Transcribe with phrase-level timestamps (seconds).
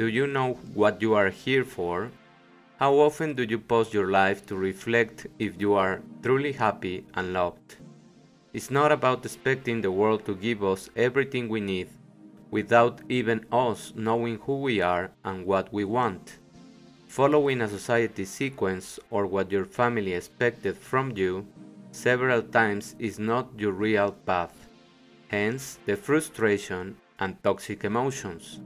[0.00, 2.10] Do you know what you are here for?
[2.78, 7.34] How often do you pause your life to reflect if you are truly happy and
[7.34, 7.76] loved?
[8.54, 11.90] It's not about expecting the world to give us everything we need
[12.50, 16.38] without even us knowing who we are and what we want.
[17.06, 21.46] Following a society sequence or what your family expected from you
[21.92, 24.66] several times is not your real path,
[25.28, 28.62] hence the frustration and toxic emotions.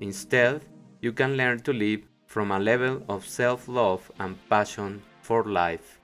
[0.00, 0.62] Instead,
[1.06, 6.00] you can learn to live from a level of self love and passion for life.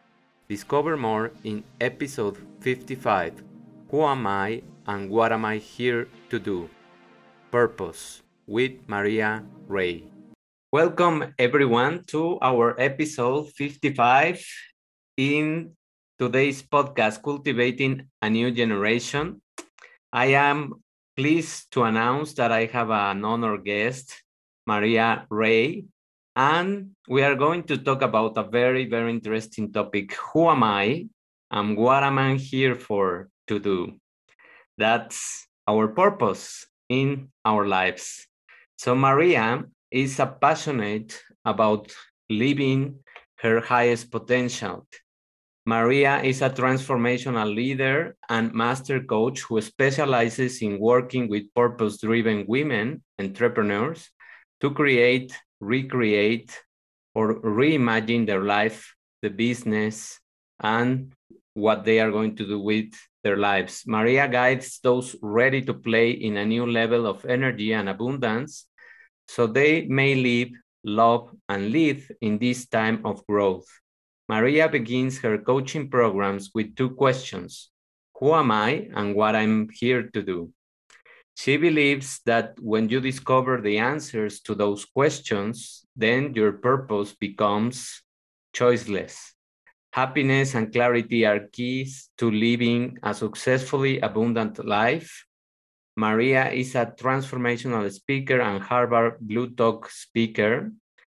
[0.49, 3.43] Discover more in episode 55
[3.91, 6.71] Who Am I and What Am I Here to Do?
[7.51, 10.05] Purpose with Maria Ray.
[10.71, 14.39] Welcome everyone to our episode 55
[15.17, 15.75] in
[16.17, 19.43] today's podcast, Cultivating a New Generation.
[20.13, 20.75] I am
[21.17, 24.23] pleased to announce that I have an honor guest,
[24.67, 25.85] Maria Ray,
[26.37, 30.15] and we are going to talk about a very, very interesting topic.
[30.33, 31.09] Who am I
[31.51, 33.99] and what am I here for to do?
[34.79, 38.27] That's our purpose in our lives.
[38.77, 41.93] So, Maria is a passionate about
[42.31, 43.01] living
[43.37, 44.87] her highest potential.
[45.67, 52.45] Maria is a transformational leader and master coach who specializes in working with purpose driven
[52.49, 54.11] women entrepreneurs
[54.63, 56.57] to create, recreate,
[57.15, 60.19] or reimagine their life, the business,
[60.61, 61.13] and
[61.55, 63.83] what they are going to do with their lives.
[63.87, 68.67] Maria guides those ready to play in a new level of energy and abundance
[69.29, 70.51] so they may live,
[70.85, 73.67] love, and lead in this time of growth.
[74.29, 77.71] Maria begins her coaching programs with two questions
[78.19, 80.53] Who am I and what I'm here to do?
[81.35, 88.03] She believes that when you discover the answers to those questions, then your purpose becomes
[88.55, 89.33] choiceless.
[89.93, 95.27] Happiness and clarity are keys to living a successfully abundant life.
[95.97, 100.73] Maria is a transformational speaker and Harvard Blue Talk speaker.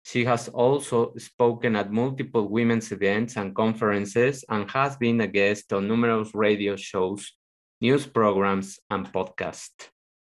[0.03, 5.71] She has also spoken at multiple women's events and conferences and has been a guest
[5.71, 7.31] on numerous radio shows,
[7.79, 9.92] news programs, and podcasts.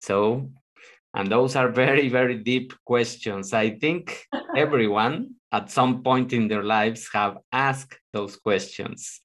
[0.04, 0.50] So,
[1.14, 3.54] and those are very, very deep questions.
[3.54, 4.26] I think
[4.56, 9.22] everyone at some point in their lives have asked those questions.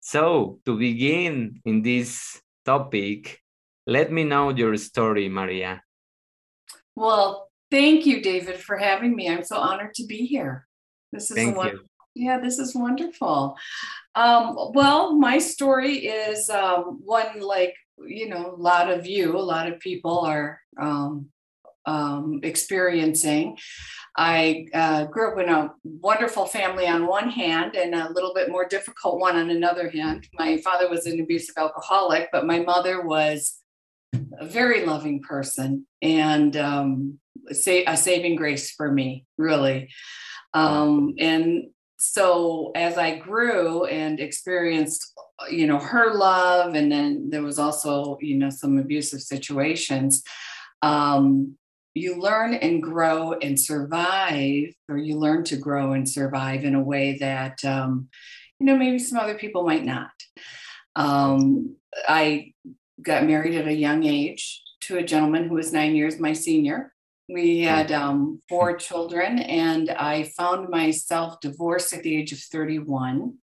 [0.00, 3.40] So, to begin in this topic,
[3.86, 5.82] let me know your story, Maria.
[6.96, 9.28] Well, Thank you, David, for having me.
[9.28, 10.64] I'm so honored to be here.
[11.12, 11.80] This is Thank you.
[12.14, 13.56] Yeah, this is wonderful.
[14.14, 19.38] Um, well, my story is um, one like you know, a lot of you, a
[19.38, 21.26] lot of people are um,
[21.86, 23.58] um, experiencing.
[24.16, 28.48] I uh, grew up in a wonderful family on one hand and a little bit
[28.48, 30.28] more difficult one on another hand.
[30.34, 33.58] My father was an abusive alcoholic, but my mother was
[34.38, 37.18] a very loving person and um,
[37.50, 39.90] say a saving grace for me, really.
[40.52, 41.64] Um, and
[42.12, 45.12] so as I grew and experienced,
[45.50, 50.22] you know, her love, and then there was also, you know, some abusive situations.
[50.82, 51.56] Um,
[51.94, 56.82] you learn and grow and survive, or you learn to grow and survive in a
[56.82, 58.08] way that, um,
[58.58, 60.12] you know, maybe some other people might not.
[60.96, 61.76] Um,
[62.08, 62.52] I
[63.02, 66.93] got married at a young age to a gentleman who was nine years my senior.
[67.28, 73.38] We had um, four children, and I found myself divorced at the age of 31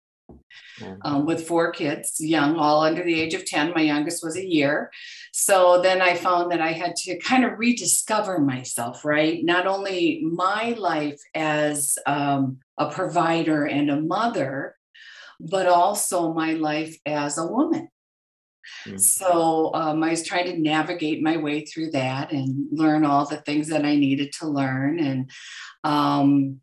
[1.03, 3.73] um, with four kids, young, all under the age of 10.
[3.75, 4.91] My youngest was a year.
[5.33, 9.45] So then I found that I had to kind of rediscover myself, right?
[9.45, 14.77] Not only my life as um, a provider and a mother,
[15.41, 17.89] but also my life as a woman.
[18.87, 19.01] Mm.
[19.01, 23.39] So um, I was trying to navigate my way through that and learn all the
[23.39, 24.99] things that I needed to learn.
[24.99, 25.31] And
[25.85, 26.61] um,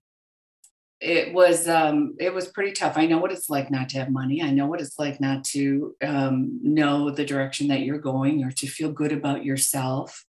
[1.01, 2.97] it was um, it was pretty tough.
[2.97, 4.41] I know what it's like not to have money.
[4.41, 8.51] I know what it's like not to um, know the direction that you're going or
[8.51, 10.25] to feel good about yourself.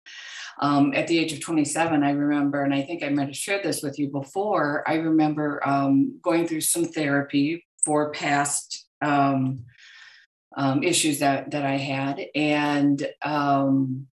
[0.59, 3.63] Um, at the age of 27, I remember, and I think I might have shared
[3.63, 4.83] this with you before.
[4.89, 8.87] I remember um, going through some therapy for past
[10.57, 14.07] um, issues that that I had, and um,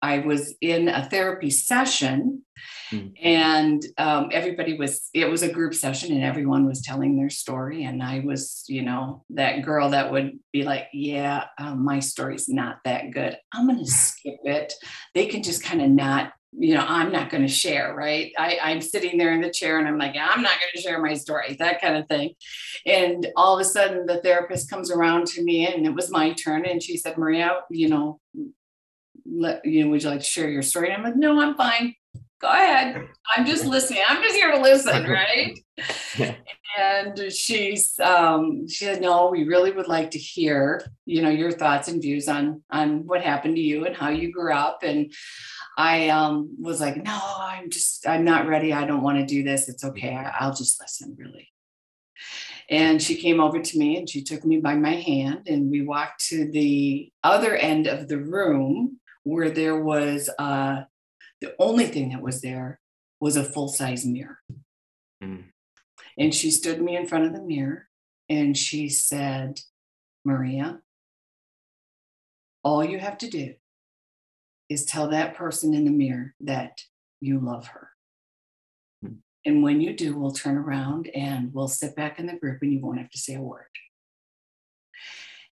[0.00, 2.42] I was in a therapy session,
[2.90, 3.08] mm-hmm.
[3.22, 5.08] and um, everybody was.
[5.12, 8.82] It was a group session, and everyone was telling their story, and I was, you
[8.82, 13.36] know, that girl that would be like, "Yeah, um, my story's not that good.
[13.52, 14.72] I'm going to skip it.
[15.14, 18.32] They can just kind of not you know, I'm not going to share, right?
[18.38, 21.00] I, I'm sitting there in the chair and I'm like, I'm not going to share
[21.00, 22.34] my story, that kind of thing.
[22.86, 26.32] And all of a sudden, the therapist comes around to me, and it was my
[26.32, 26.64] turn.
[26.64, 28.20] And she said, Maria, you know,
[29.26, 30.88] let, you know, would you like to share your story?
[30.88, 31.94] And I'm like, no, I'm fine.
[32.40, 33.02] Go ahead.
[33.34, 34.02] I'm just listening.
[34.06, 35.58] I'm just here to listen, right?
[36.18, 36.34] Yeah.
[36.78, 41.52] And she's um, she said, no, we really would like to hear, you know, your
[41.52, 44.82] thoughts and views on on what happened to you and how you grew up.
[44.82, 45.12] And
[45.76, 48.72] I um, was like, no, I'm just, I'm not ready.
[48.72, 49.68] I don't want to do this.
[49.68, 50.14] It's okay.
[50.14, 51.48] I, will just listen, really.
[52.70, 55.82] And she came over to me and she took me by my hand and we
[55.82, 60.82] walked to the other end of the room where there was uh,
[61.40, 62.80] the only thing that was there
[63.20, 64.38] was a full size mirror.
[65.22, 65.44] Mm.
[66.18, 67.88] And she stood me in front of the mirror
[68.28, 69.60] and she said,
[70.24, 70.80] Maria,
[72.62, 73.54] all you have to do
[74.68, 76.80] is tell that person in the mirror that
[77.20, 77.90] you love her.
[79.02, 79.16] Hmm.
[79.44, 82.72] And when you do, we'll turn around and we'll sit back in the group and
[82.72, 83.66] you won't have to say a word.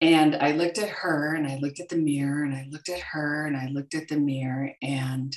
[0.01, 3.01] And I looked at her and I looked at the mirror and I looked at
[3.01, 5.35] her and I looked at the mirror and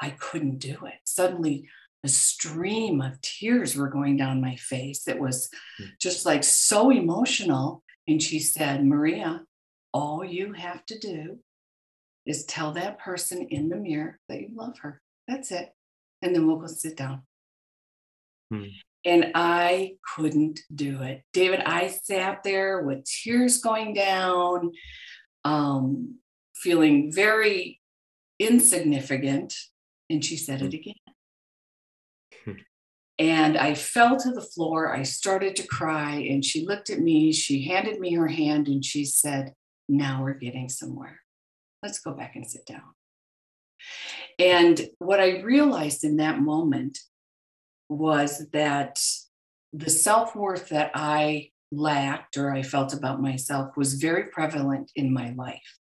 [0.00, 0.94] I couldn't do it.
[1.04, 1.68] Suddenly,
[2.04, 5.08] a stream of tears were going down my face.
[5.08, 5.86] It was hmm.
[6.00, 7.82] just like so emotional.
[8.06, 9.42] And she said, Maria,
[9.92, 11.38] all you have to do
[12.24, 15.00] is tell that person in the mirror that you love her.
[15.26, 15.70] That's it.
[16.22, 17.22] And then we'll go sit down.
[18.50, 18.64] Hmm.
[19.04, 21.22] And I couldn't do it.
[21.32, 24.72] David, I sat there with tears going down,
[25.44, 26.16] um,
[26.54, 27.80] feeling very
[28.38, 29.54] insignificant.
[30.10, 30.76] And she said it hmm.
[30.76, 30.94] again.
[33.18, 34.94] And I fell to the floor.
[34.94, 36.16] I started to cry.
[36.16, 37.32] And she looked at me.
[37.32, 39.54] She handed me her hand and she said,
[39.88, 41.20] Now we're getting somewhere
[41.82, 42.82] let's go back and sit down.
[44.38, 46.98] And what I realized in that moment
[47.88, 49.00] was that
[49.72, 55.12] the self worth that I lacked or I felt about myself was very prevalent in
[55.12, 55.76] my life.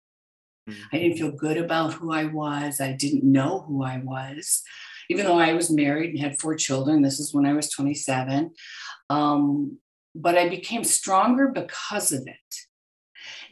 [0.69, 0.83] Mm-hmm.
[0.93, 2.81] I didn't feel good about who I was.
[2.81, 4.63] I didn't know who I was,
[5.11, 7.03] even though I was married and had four children.
[7.03, 8.53] This is when I was 27.
[9.11, 9.79] Um,
[10.15, 12.37] but I became stronger because of it.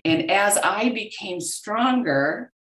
[0.04, 2.52] And as I became stronger,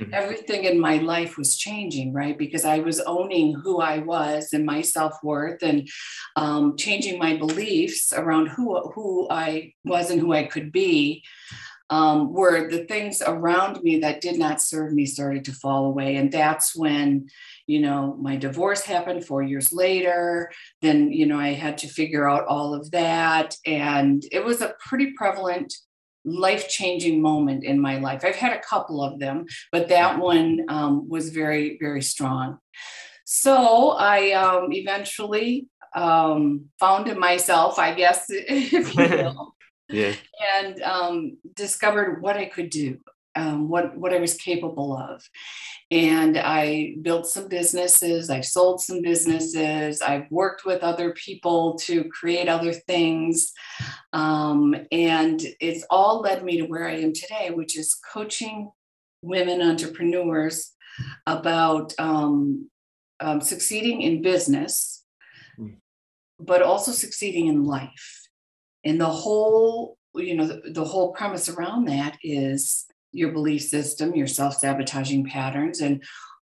[0.00, 0.12] mm-hmm.
[0.14, 2.36] everything in my life was changing, right?
[2.36, 5.88] Because I was owning who I was and my self worth and
[6.36, 11.24] um, changing my beliefs around who, who I was and who I could be.
[11.90, 16.16] Um, where the things around me that did not serve me started to fall away.
[16.16, 17.28] And that's when,
[17.66, 20.50] you know, my divorce happened four years later.
[20.82, 23.56] Then, you know, I had to figure out all of that.
[23.64, 25.72] And it was a pretty prevalent
[26.24, 28.24] life changing moment in my life.
[28.24, 32.58] I've had a couple of them, but that one um, was very, very strong.
[33.24, 39.54] So I um, eventually um, found myself, I guess, if you will,
[39.88, 40.14] yeah.
[40.54, 42.98] and um, discovered what I could do
[43.38, 45.22] um, what what I was capable of.
[45.90, 48.30] And I built some businesses.
[48.30, 50.02] I've sold some businesses.
[50.02, 53.52] I've worked with other people to create other things,
[54.12, 58.70] um, and it's all led me to where I am today, which is coaching
[59.22, 60.72] women entrepreneurs
[61.26, 62.68] about um,
[63.20, 65.04] um succeeding in business,
[65.56, 65.74] hmm.
[66.40, 68.17] but also succeeding in life.
[68.84, 74.14] And the whole you know the, the whole premise around that is your belief system,
[74.14, 76.02] your self-sabotaging patterns, and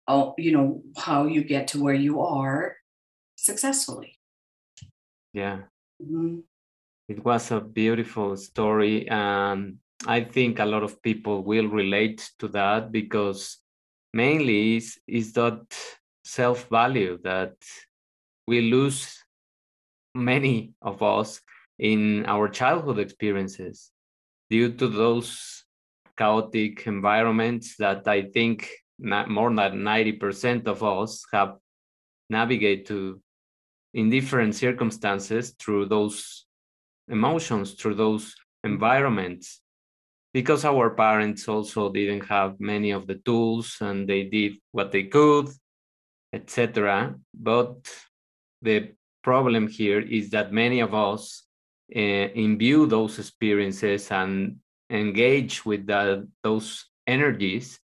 [0.07, 2.75] oh, you know how you get to where you are
[3.35, 4.17] successfully.
[5.33, 5.61] Yeah.
[6.01, 6.39] Mm-hmm.
[7.07, 9.07] It was a beautiful story.
[9.09, 13.57] and I think a lot of people will relate to that because
[14.13, 15.61] mainly is, is that
[16.23, 17.53] self value that
[18.47, 19.23] we lose
[20.15, 21.41] many of us
[21.81, 23.91] in our childhood experiences
[24.49, 25.65] due to those
[26.15, 28.69] chaotic environments that I think
[28.99, 31.57] more than 90% of us have
[32.29, 33.19] navigated to
[33.93, 36.45] in different circumstances through those
[37.09, 39.59] emotions, through those environments.
[40.33, 45.03] Because our parents also didn't have many of the tools and they did what they
[45.03, 45.49] could,
[46.31, 47.15] etc.
[47.33, 47.75] But
[48.61, 51.43] the problem here is that many of us
[51.91, 54.57] imbue those experiences and
[54.89, 57.79] engage with the, those energies,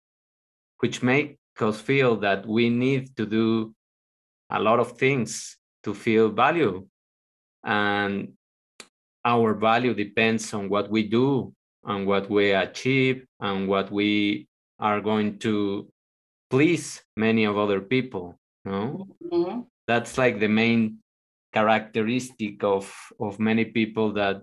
[0.79, 3.73] which make us feel that we need to do
[4.49, 6.85] a lot of things to feel value.
[7.63, 8.33] And
[9.25, 11.53] our value depends on what we do
[11.85, 14.47] and what we achieve and what we
[14.79, 15.87] are going to
[16.49, 19.61] please many of other people no mm-hmm.
[19.87, 20.99] that's like the main
[21.53, 24.41] characteristic of of many people that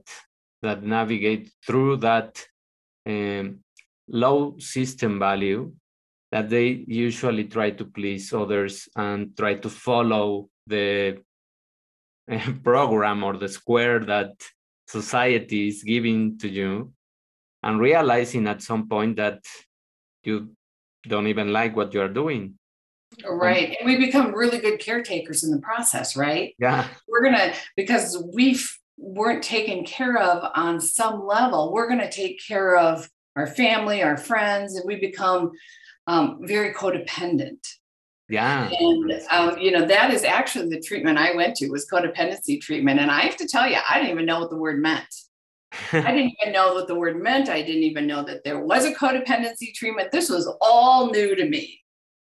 [0.62, 2.44] that navigate through that
[3.06, 3.60] um,
[4.08, 5.72] low system value
[6.32, 11.18] that they usually try to please others and try to follow the
[12.30, 14.32] uh, program or the square that
[14.86, 16.92] society is giving to you
[17.62, 19.40] and realizing at some point that
[20.22, 20.50] you
[21.08, 22.54] don't even like what you are doing
[23.28, 28.22] right and we become really good caretakers in the process right yeah we're gonna because
[28.34, 28.58] we
[28.96, 34.16] weren't taken care of on some level we're gonna take care of our family our
[34.16, 35.50] friends and we become
[36.06, 37.66] um, very codependent
[38.28, 42.60] yeah and um, you know that is actually the treatment i went to was codependency
[42.60, 45.06] treatment and i have to tell you i didn't even know what the word meant
[45.92, 47.48] I didn't even know what the word meant.
[47.48, 50.10] I didn't even know that there was a codependency treatment.
[50.10, 51.79] This was all new to me,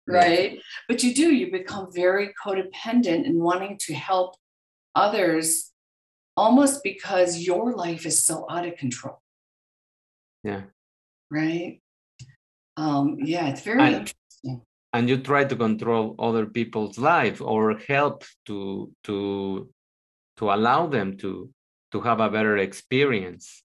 [0.08, 0.60] right?
[0.88, 4.36] But you do, you become very codependent and wanting to help
[4.94, 5.70] others
[6.36, 9.20] almost because your life is so out of control.
[10.42, 10.62] Yeah.
[11.30, 11.80] Right?
[12.76, 14.62] Um, yeah, it's very and, interesting.
[14.92, 19.68] And you try to control other people's life or help to to
[20.38, 21.50] to allow them to
[21.92, 23.64] to have a better experience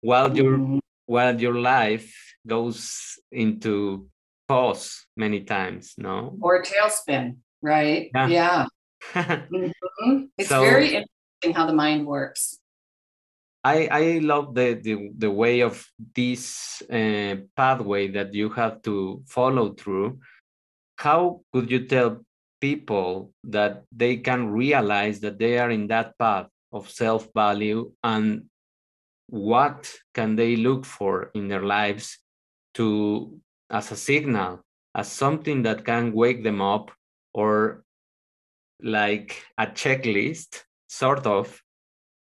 [0.00, 0.78] while your mm-hmm.
[1.06, 2.12] while your life
[2.46, 4.08] goes into
[4.50, 8.66] pause many times no or tailspin right yeah, yeah.
[9.14, 10.26] mm-hmm.
[10.36, 12.58] it's so, very interesting how the mind works
[13.62, 19.22] I, I love the, the, the way of this uh, pathway that you have to
[19.26, 20.18] follow through.
[20.96, 22.24] How could you tell
[22.60, 28.44] people that they can realize that they are in that path of self value and
[29.28, 32.18] what can they look for in their lives
[32.74, 33.38] to
[33.70, 34.60] as a signal
[34.94, 36.90] as something that can wake them up
[37.32, 37.84] or
[38.82, 41.62] like a checklist sort of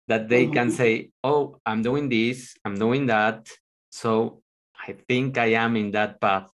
[0.09, 0.55] that they mm-hmm.
[0.55, 3.49] can say oh i'm doing this i'm doing that
[3.91, 4.43] so
[4.87, 6.51] i think i am in that path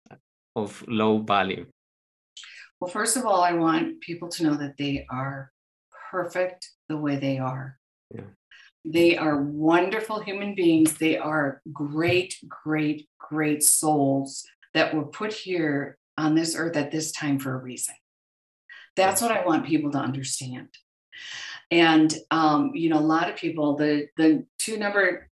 [0.55, 1.67] of low value
[2.81, 5.51] well first of all i want people to know that they are
[6.11, 7.79] perfect the way they are.
[8.15, 8.31] Yeah.
[8.85, 10.97] They are wonderful human beings.
[10.97, 14.45] They are great, great, great souls
[14.77, 17.95] that were put here on this earth at this time for a reason.
[18.95, 20.69] That's what I want people to understand.
[21.71, 25.29] And um, you know, a lot of people, the the two number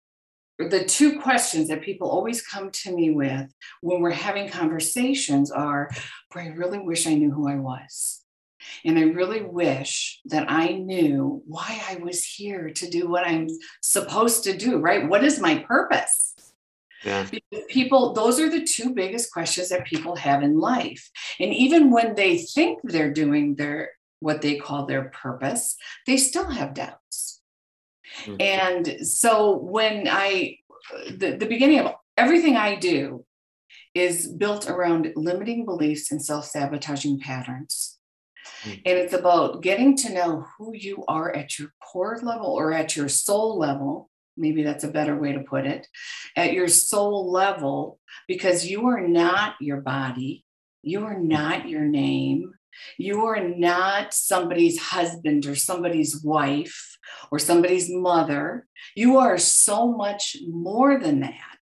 [0.59, 5.91] the two questions that people always come to me with when we're having conversations are,
[6.35, 8.21] I really wish I knew who I was.
[8.85, 13.49] And I really wish that I knew why I was here to do what I'm
[13.81, 15.09] supposed to do, right?
[15.09, 16.33] What is my purpose?
[17.05, 17.27] Yeah.
[17.69, 21.11] People, those are the two biggest questions that people have in life.
[21.41, 23.91] And even when they think they're doing their
[24.21, 27.43] what they call their purpose, they still have doubts.
[28.25, 28.37] Mm-hmm.
[28.41, 30.59] And so when I
[31.09, 33.25] the, the beginning of everything I do
[33.95, 37.99] is built around limiting beliefs and self-sabotaging patterns.
[38.65, 38.83] Mm.
[38.87, 42.97] And it's about getting to know who you are at your core level or at
[42.97, 44.11] your soul level.
[44.37, 45.87] Maybe that's a better way to put it.
[46.37, 47.99] At your soul level,
[48.29, 50.45] because you are not your body,
[50.83, 52.55] you are not your name,
[52.99, 56.97] you are not somebody's husband or somebody's wife
[57.31, 58.67] or somebody's mother.
[58.95, 61.59] You are so much more than that.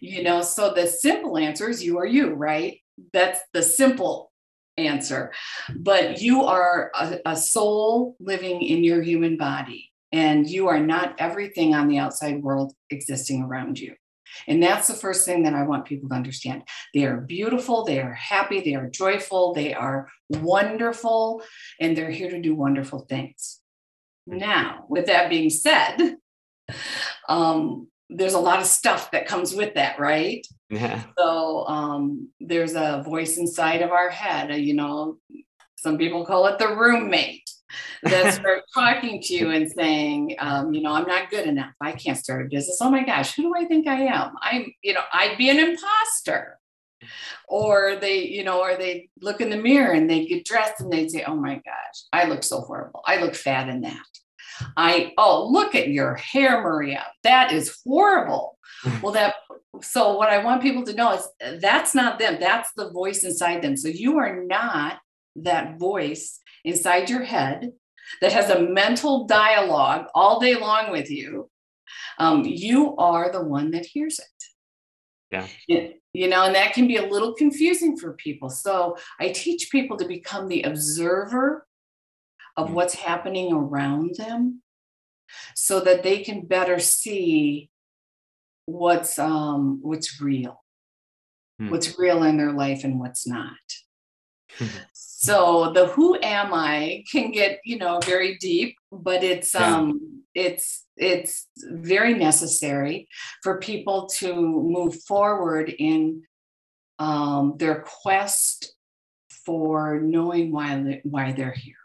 [0.00, 2.78] You know, so the simple answer is you are you, right?
[3.12, 4.32] That's the simple
[4.76, 5.32] answer.
[5.74, 11.16] But you are a, a soul living in your human body, and you are not
[11.18, 13.94] everything on the outside world existing around you.
[14.46, 16.62] And that's the first thing that I want people to understand.
[16.94, 21.42] They are beautiful, they are happy, they are joyful, they are wonderful,
[21.80, 23.60] and they're here to do wonderful things.
[24.26, 26.16] Now, with that being said,
[27.28, 30.46] um, there's a lot of stuff that comes with that, right?
[30.70, 31.02] Yeah.
[31.18, 34.54] So um, there's a voice inside of our head.
[34.54, 35.18] You know,
[35.84, 37.48] some people call it the roommate
[38.04, 41.74] that starts talking to you and saying, um, you know, I'm not good enough.
[41.78, 42.78] I can't start a business.
[42.80, 44.32] Oh my gosh, who do I think I am?
[44.40, 46.58] I'm, you know, I'd be an imposter.
[47.48, 50.90] Or they, you know, or they look in the mirror and they get dressed and
[50.90, 53.02] they say, oh my gosh, I look so horrible.
[53.06, 54.00] I look fat in that.
[54.78, 57.04] I, oh, look at your hair, Maria.
[57.24, 58.56] That is horrible.
[59.02, 59.34] well, that,
[59.82, 62.38] so what I want people to know is that's not them.
[62.40, 63.76] That's the voice inside them.
[63.76, 64.98] So you are not
[65.36, 67.72] that voice inside your head
[68.20, 71.50] that has a mental dialogue all day long with you.
[72.18, 74.26] Um, you are the one that hears it.
[75.66, 75.88] Yeah.
[76.12, 78.48] You know, and that can be a little confusing for people.
[78.48, 81.66] So I teach people to become the observer
[82.56, 82.72] of mm.
[82.74, 84.62] what's happening around them
[85.56, 87.70] so that they can better see
[88.66, 90.62] what's um what's real
[91.58, 91.68] hmm.
[91.68, 93.52] what's real in their life and what's not
[95.24, 99.76] so the who am i can get you know very deep but it's yeah.
[99.76, 103.08] um it's it's very necessary
[103.42, 106.22] for people to move forward in
[107.00, 108.74] um, their quest
[109.44, 111.76] for knowing why why they're here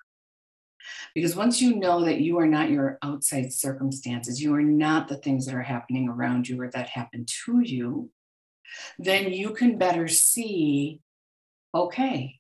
[1.16, 5.18] because once you know that you are not your outside circumstances, you are not the
[5.18, 8.10] things that are happening around you or that happen to you,
[9.00, 11.02] then you can better see
[11.76, 12.39] okay,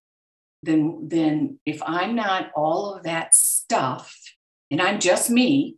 [0.63, 4.13] then, then if I'm not all of that stuff
[4.69, 5.77] and I'm just me,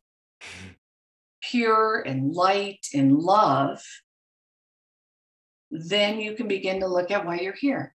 [1.41, 3.81] pure and light and love,
[5.69, 7.95] then you can begin to look at why you're here.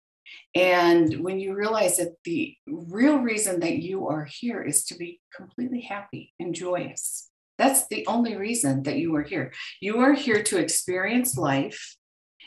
[0.55, 5.19] And when you realize that the real reason that you are here is to be
[5.35, 9.53] completely happy and joyous, that's the only reason that you are here.
[9.81, 11.97] You are here to experience life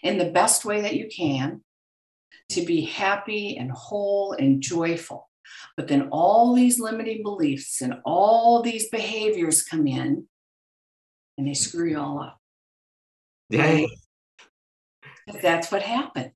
[0.02, 1.62] in the best way that you can,
[2.50, 5.28] to be happy and whole and joyful.
[5.76, 10.26] But then all these limiting beliefs and all these behaviors come in
[11.38, 12.40] and they screw you all up.
[13.50, 13.86] Yeah.
[15.42, 16.32] That's what happens.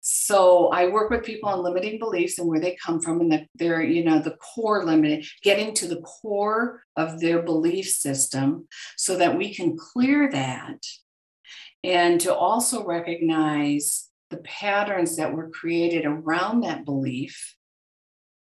[0.00, 3.46] So I work with people on limiting beliefs and where they come from and the,
[3.54, 9.16] their, you know, the core limiting, getting to the core of their belief system so
[9.16, 10.78] that we can clear that
[11.82, 17.54] and to also recognize the patterns that were created around that belief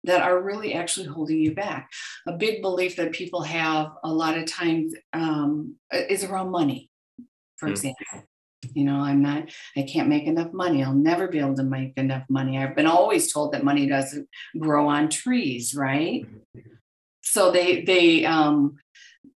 [0.03, 1.89] that are really actually holding you back.
[2.27, 6.89] A big belief that people have a lot of times um, is around money,
[7.57, 7.71] for mm.
[7.71, 8.05] example.
[8.73, 10.83] You know i'm not i can't make enough money.
[10.83, 12.57] I'll never be able to make enough money.
[12.57, 14.27] I've been always told that money doesn't
[14.59, 16.25] grow on trees right?
[17.21, 18.75] So they they um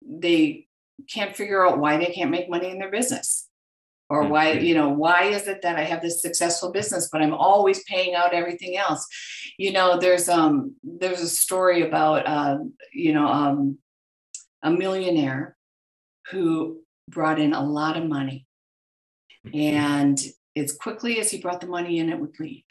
[0.02, 0.68] they
[1.08, 3.48] can't figure out why they can't make money in their business
[4.12, 7.34] or why you know why is it that i have this successful business but i'm
[7.34, 9.08] always paying out everything else
[9.58, 12.58] you know there's um there's a story about uh,
[12.94, 13.78] you know um
[14.64, 15.56] a millionaire
[16.30, 18.46] who brought in a lot of money
[19.54, 20.20] and
[20.56, 22.64] as quickly as he brought the money in, it would leave.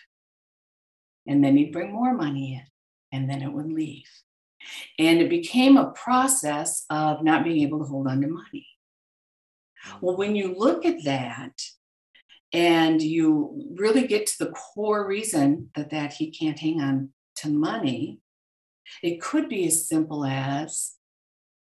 [1.26, 4.08] And then he'd bring more money in, and then it would leave.
[4.98, 8.66] And it became a process of not being able to hold on to money.
[10.00, 11.52] Well, when you look at that
[12.52, 17.48] and you really get to the core reason that, that he can't hang on to
[17.48, 18.18] money,
[19.02, 20.92] it could be as simple as,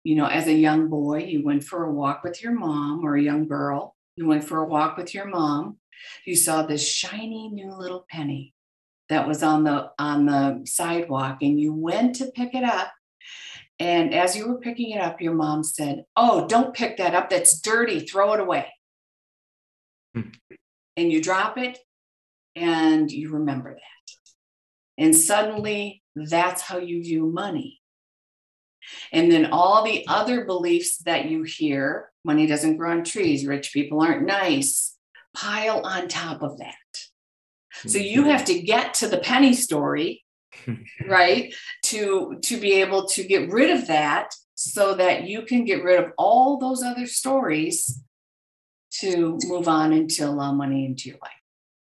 [0.03, 3.15] you know, as a young boy, you went for a walk with your mom or
[3.15, 5.77] a young girl, you went for a walk with your mom.
[6.25, 8.53] You saw this shiny new little penny
[9.09, 12.91] that was on the on the sidewalk and you went to pick it up.
[13.79, 17.29] And as you were picking it up, your mom said, "Oh, don't pick that up.
[17.29, 17.99] That's dirty.
[17.99, 18.73] Throw it away."
[20.13, 20.29] Hmm.
[20.95, 21.77] And you drop it
[22.55, 23.83] and you remember that.
[24.97, 27.81] And suddenly that's how you view money.
[29.11, 33.73] And then all the other beliefs that you hear money doesn't grow on trees, rich
[33.73, 34.95] people aren't nice
[35.35, 36.75] pile on top of that.
[37.85, 38.29] So you mm-hmm.
[38.29, 40.23] have to get to the penny story,
[41.07, 41.53] right?
[41.85, 46.03] To to be able to get rid of that so that you can get rid
[46.03, 48.01] of all those other stories
[48.99, 51.31] to move on and to allow money into your life.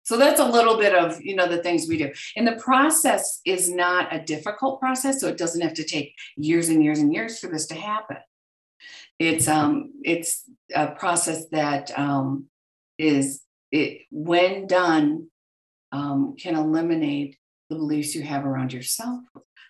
[0.03, 2.11] So that's a little bit of, you know, the things we do.
[2.37, 6.69] And the process is not a difficult process, so it doesn't have to take years
[6.69, 8.19] and years and years for this to happen.
[9.19, 10.45] It's um it's
[10.75, 12.47] a process that um
[12.99, 15.31] is it when done
[15.93, 17.37] um, can eliminate
[17.71, 19.21] the beliefs you have around yourself,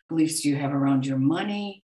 [0.09, 1.85] beliefs you have around your money,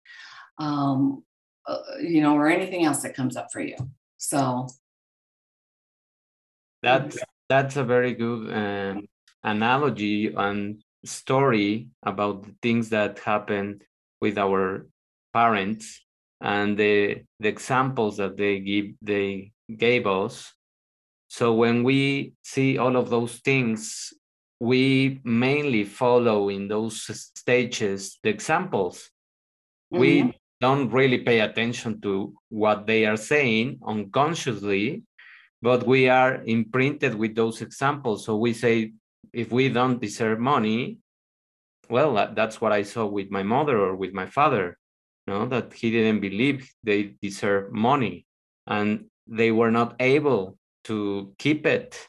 [0.59, 1.23] um,
[1.69, 3.77] uh, you know, or anything else that comes up for you.
[4.17, 4.67] So
[6.83, 7.19] that's
[7.49, 9.07] that's a very good um,
[9.45, 13.85] analogy and story about the things that happened
[14.21, 14.87] with our
[15.33, 16.01] parents
[16.41, 20.53] and the the examples that they give they gave us
[21.29, 24.13] so when we see all of those things
[24.61, 27.03] we mainly follow in those
[27.37, 29.11] stages the examples
[29.93, 30.01] mm-hmm.
[30.01, 35.03] we don't really pay attention to what they are saying unconsciously
[35.61, 38.25] but we are imprinted with those examples.
[38.25, 38.93] So we say,
[39.33, 40.99] if we don't deserve money,
[41.91, 44.79] well, that's what I saw with my mother or with my father,
[45.27, 48.27] you know, that he didn't believe they deserve money
[48.67, 52.09] and they were not able to keep it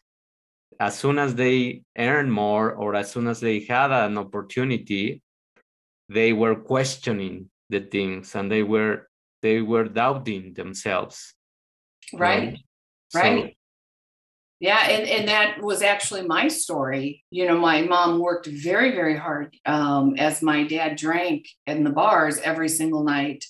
[0.79, 5.21] as soon as they earn more or as soon as they had an opportunity
[6.09, 9.07] they were questioning the things and they were
[9.41, 11.33] they were doubting themselves.
[12.13, 12.57] Right
[13.13, 13.43] right?
[13.43, 13.49] So,
[14.59, 17.23] yeah and, and that was actually my story.
[17.29, 21.91] You know my mom worked very very hard um, as my dad drank in the
[21.91, 23.45] bars every single night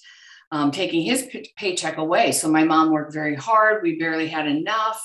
[0.51, 2.31] um, taking his paycheck away.
[2.31, 3.83] So my mom worked very hard.
[3.83, 4.99] We barely had enough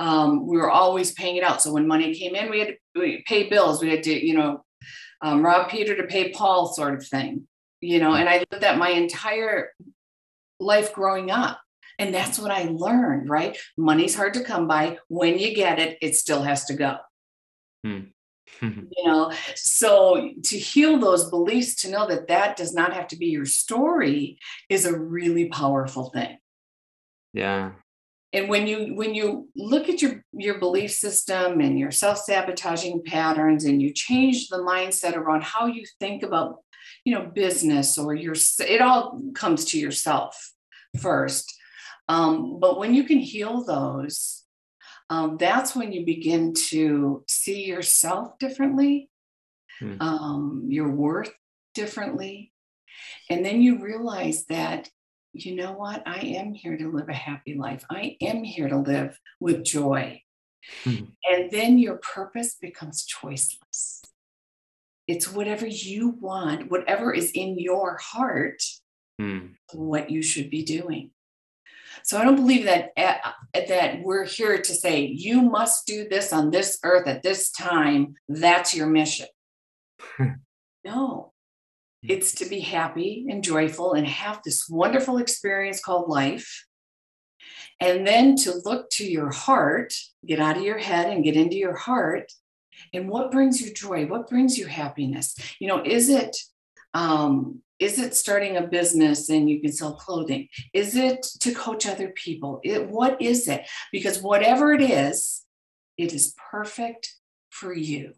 [0.00, 3.22] um, we were always paying it out so when money came in we had to
[3.26, 4.64] pay bills we had to you know
[5.22, 7.46] um, rob peter to pay paul sort of thing
[7.80, 9.72] you know and i lived that my entire
[10.58, 11.60] life growing up
[12.00, 13.58] and that's what I learned, right?
[13.76, 14.96] Money's hard to come by.
[15.08, 16.96] When you get it, it still has to go.
[17.84, 18.00] Hmm.
[18.62, 23.16] you know, so to heal those beliefs, to know that that does not have to
[23.16, 24.38] be your story
[24.70, 26.38] is a really powerful thing.
[27.34, 27.72] Yeah.
[28.32, 33.64] And when you when you look at your your belief system and your self-sabotaging patterns
[33.64, 36.58] and you change the mindset around how you think about
[37.04, 40.52] you know business or your it all comes to yourself
[41.00, 41.52] first
[42.10, 44.42] um, but when you can heal those,
[45.10, 49.08] um, that's when you begin to see yourself differently,
[49.78, 49.94] hmm.
[50.00, 51.32] um, your worth
[51.72, 52.52] differently.
[53.28, 54.88] And then you realize that,
[55.32, 56.02] you know what?
[56.06, 57.84] I am here to live a happy life.
[57.90, 60.22] I am here to live with joy.
[60.84, 61.04] Hmm.
[61.28, 64.02] And then your purpose becomes choiceless.
[65.06, 68.62] It's whatever you want, whatever is in your heart,
[69.18, 69.46] hmm.
[69.72, 71.10] what you should be doing.
[72.02, 73.32] So I don't believe that uh,
[73.68, 78.14] that we're here to say you must do this on this earth at this time.
[78.28, 79.26] That's your mission.
[80.84, 81.29] no,
[82.02, 86.64] it's to be happy and joyful and have this wonderful experience called life.
[87.78, 89.94] And then to look to your heart,
[90.26, 92.30] get out of your head and get into your heart.
[92.92, 94.06] And what brings you joy?
[94.06, 95.34] What brings you happiness?
[95.58, 96.36] You know, is it
[96.92, 100.48] um, is it starting a business and you can sell clothing?
[100.74, 102.60] Is it to coach other people?
[102.62, 103.66] It, what is it?
[103.90, 105.42] Because whatever it is,
[105.96, 107.14] it is perfect
[107.48, 108.14] for you.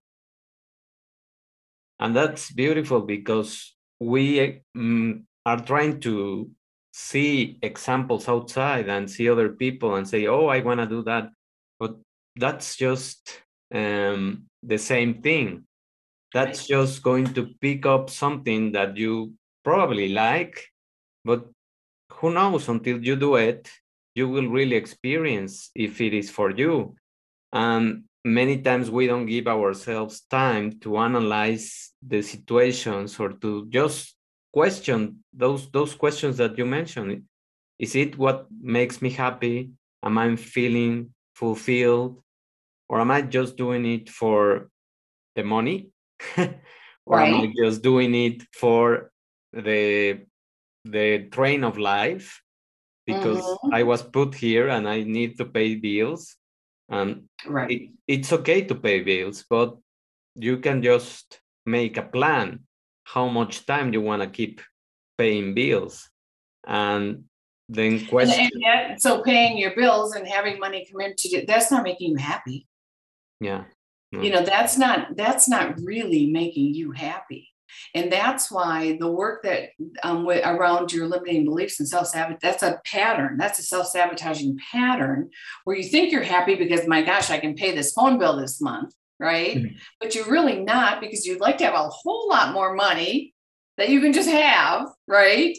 [2.02, 6.50] And that's beautiful because we um, are trying to
[6.92, 11.30] see examples outside and see other people and say, oh, I want to do that.
[11.78, 11.94] But
[12.34, 13.40] that's just
[13.72, 15.62] um, the same thing.
[16.34, 16.68] That's right.
[16.70, 20.58] just going to pick up something that you probably like,
[21.24, 21.46] but
[22.14, 23.70] who knows until you do it,
[24.16, 26.96] you will really experience if it is for you.
[27.52, 34.16] And many times we don't give ourselves time to analyze the situations or to just
[34.52, 37.24] question those those questions that you mentioned.
[37.78, 39.70] Is it what makes me happy?
[40.02, 42.22] Am I feeling fulfilled?
[42.88, 44.68] Or am I just doing it for
[45.34, 45.90] the money?
[46.36, 47.32] or right.
[47.32, 49.10] am I just doing it for
[49.52, 50.20] the
[50.84, 52.42] the train of life
[53.06, 53.74] because mm-hmm.
[53.74, 56.36] I was put here and I need to pay bills.
[56.92, 57.70] And right.
[57.70, 59.76] It, it's okay to pay bills, but
[60.36, 62.60] you can just make a plan
[63.04, 64.60] how much time you want to keep
[65.16, 66.08] paying bills.
[66.66, 67.24] And
[67.68, 68.40] then question.
[68.40, 71.82] And, and yet, so paying your bills and having money come in to that's not
[71.82, 72.66] making you happy.
[73.40, 73.64] Yeah.
[74.12, 74.20] No.
[74.20, 77.51] You know, that's not that's not really making you happy.
[77.94, 79.70] And that's why the work that
[80.02, 83.36] um, around your limiting beliefs and self sabotage, that's a pattern.
[83.38, 85.30] That's a self sabotaging pattern
[85.64, 88.60] where you think you're happy because, my gosh, I can pay this phone bill this
[88.60, 89.56] month, right?
[89.56, 89.76] Mm-hmm.
[90.00, 93.34] But you're really not because you'd like to have a whole lot more money
[93.78, 95.56] that you can just have, right?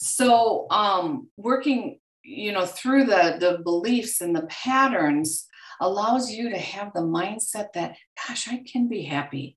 [0.00, 5.46] so, um, working, you know, through the the beliefs and the patterns
[5.80, 7.96] allows you to have the mindset that,
[8.26, 9.56] gosh, I can be happy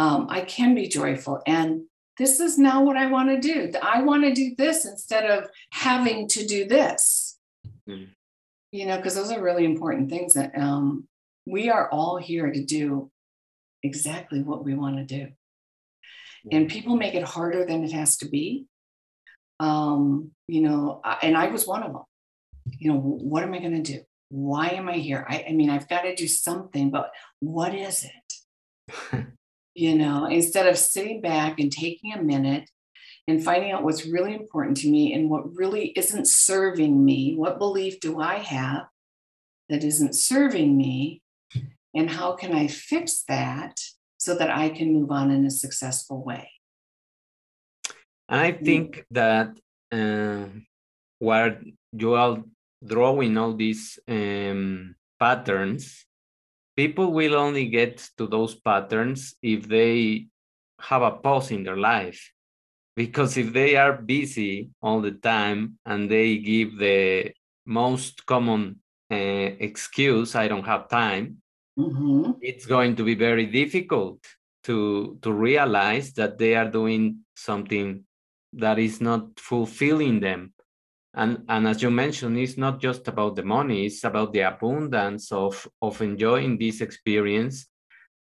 [0.00, 1.42] um, I can be joyful.
[1.46, 1.82] And
[2.16, 3.70] this is now what I want to do.
[3.82, 7.38] I want to do this instead of having to do this.
[7.86, 8.08] Mm.
[8.72, 11.06] You know, because those are really important things that um,
[11.46, 13.10] we are all here to do
[13.82, 15.32] exactly what we want to do.
[16.50, 18.64] And people make it harder than it has to be.
[19.58, 22.04] Um, you know, and I was one of them.
[22.78, 24.00] You know, what am I going to do?
[24.30, 25.26] Why am I here?
[25.28, 27.10] I, I mean, I've got to do something, but
[27.40, 29.26] what is it?
[29.80, 32.68] you know, instead of sitting back and taking a minute
[33.26, 37.34] and finding out what's really important to me and what really isn't serving me.
[37.36, 38.86] What belief do I have
[39.68, 41.22] that isn't serving me?
[41.94, 43.80] And how can I fix that
[44.18, 46.50] so that I can move on in a successful way?
[48.28, 49.50] I think that
[49.90, 50.46] uh,
[51.18, 51.58] what
[51.92, 52.42] you are
[52.84, 56.06] drawing all these um, patterns,
[56.80, 60.26] people will only get to those patterns if they
[60.80, 62.32] have a pause in their life.
[62.96, 67.32] Because if they are busy all the time and they give the
[67.66, 71.42] most common uh, excuse, I don't have time,
[71.78, 72.32] mm-hmm.
[72.40, 74.18] it's going to be very difficult
[74.64, 77.02] to to realize that they are doing
[77.36, 78.04] something
[78.64, 80.52] that is not fulfilling them
[81.14, 85.32] and and as you mentioned it's not just about the money it's about the abundance
[85.32, 87.66] of of enjoying this experience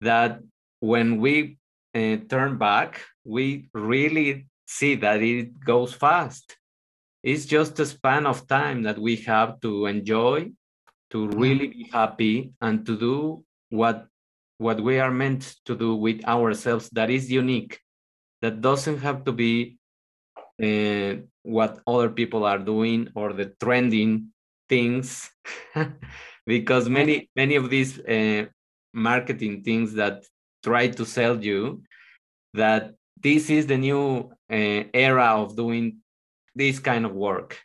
[0.02, 0.39] that
[0.80, 1.58] when we
[1.95, 6.58] uh, turn back we really see that it goes fast.
[7.23, 10.52] It's just a span of time that we have to enjoy
[11.10, 14.08] to really be happy and to do what
[14.60, 17.80] what we are meant to do with ourselves that is unique
[18.41, 19.78] that doesn't have to be
[20.62, 24.30] uh, what other people are doing or the trending
[24.70, 25.30] things.
[26.46, 28.46] Because many many of these uh,
[28.93, 30.26] marketing things that
[30.63, 31.84] try to sell you
[32.54, 35.98] that this is the new uh, era of doing
[36.56, 37.60] this kind of work.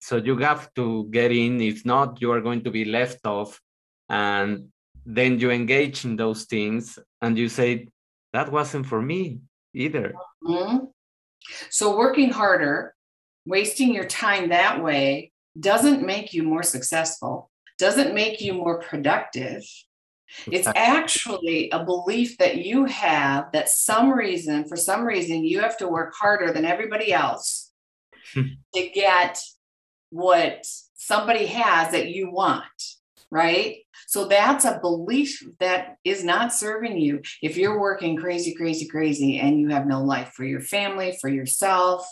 [0.00, 1.60] So you have to get in.
[1.60, 3.60] If not you are going to be left off
[4.08, 4.68] and
[5.06, 7.88] then you engage in those things and you say
[8.32, 9.40] that wasn't for me
[9.74, 10.14] either.
[10.42, 10.86] Mm-hmm.
[11.70, 12.94] So working harder
[13.46, 19.64] wasting your time that way doesn't make you more successful doesn't make you more productive.
[20.50, 25.76] It's actually a belief that you have that some reason for some reason you have
[25.78, 27.72] to work harder than everybody else
[28.32, 28.42] hmm.
[28.74, 29.38] to get
[30.10, 32.64] what somebody has that you want
[33.34, 37.22] right so that's a belief that is not serving you.
[37.42, 41.28] If you're working crazy, crazy, crazy, and you have no life for your family, for
[41.28, 42.06] yourself,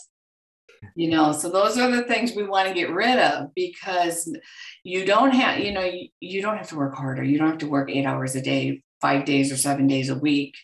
[0.96, 4.34] you know, so those are the things we want to get rid of because
[4.82, 7.22] you don't have, you know, you, you don't have to work harder.
[7.22, 10.18] You don't have to work eight hours a day, five days or seven days a
[10.18, 10.56] week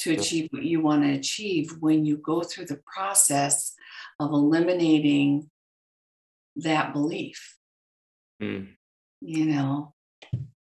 [0.00, 3.74] to achieve what you want to achieve when you go through the process
[4.18, 5.50] of eliminating
[6.56, 7.56] that belief.
[8.40, 8.68] Mm.
[9.20, 9.94] You know,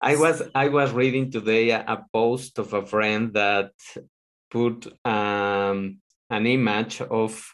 [0.01, 3.71] I was I was reading today a, a post of a friend that
[4.49, 7.53] put um, an image of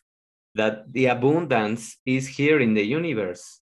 [0.56, 3.62] that the abundance is here in the universe,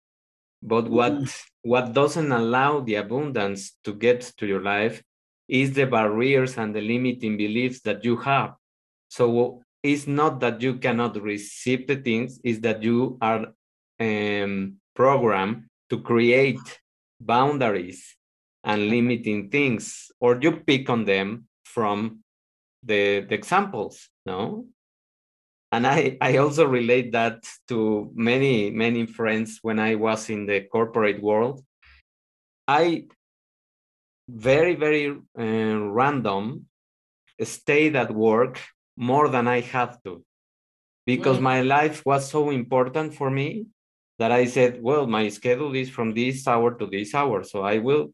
[0.64, 1.44] but what mm.
[1.62, 5.04] what doesn't allow the abundance to get to your life
[5.48, 8.56] is the barriers and the limiting beliefs that you have.
[9.10, 13.54] So it's not that you cannot receive the things; is that you are
[14.00, 16.80] um, programmed to create
[17.20, 18.16] boundaries
[18.64, 22.20] and limiting things or you pick on them from
[22.84, 24.66] the, the examples no?
[25.72, 30.62] And i i also relate that to many many friends when i was in the
[30.62, 31.64] corporate world.
[32.68, 33.06] I
[34.28, 36.66] very very uh, random
[37.42, 38.60] stayed at work
[38.98, 40.24] more than i had to
[41.06, 41.42] because mm.
[41.52, 43.66] my life was so important for me
[44.20, 47.78] that i said well my schedule is from this hour to this hour so i
[47.78, 48.12] will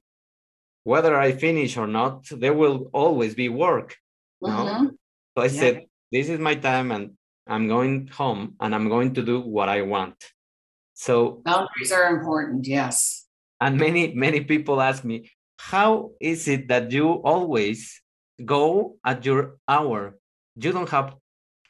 [0.86, 3.98] whether I finish or not, there will always be work.
[4.42, 4.94] Mm-hmm.
[5.36, 5.60] So I yeah.
[5.60, 9.68] said, this is my time and I'm going home and I'm going to do what
[9.68, 10.16] I want.
[10.94, 13.26] So boundaries are important, yes.
[13.60, 18.00] And many, many people ask me, how is it that you always
[18.46, 20.20] go at your hour?
[20.56, 21.16] You don't have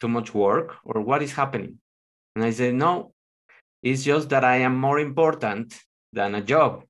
[0.02, 1.80] too much work or what is happening?
[2.36, 3.14] And I said, no,
[3.86, 5.80] it's just that I am more important
[6.12, 6.84] than a job.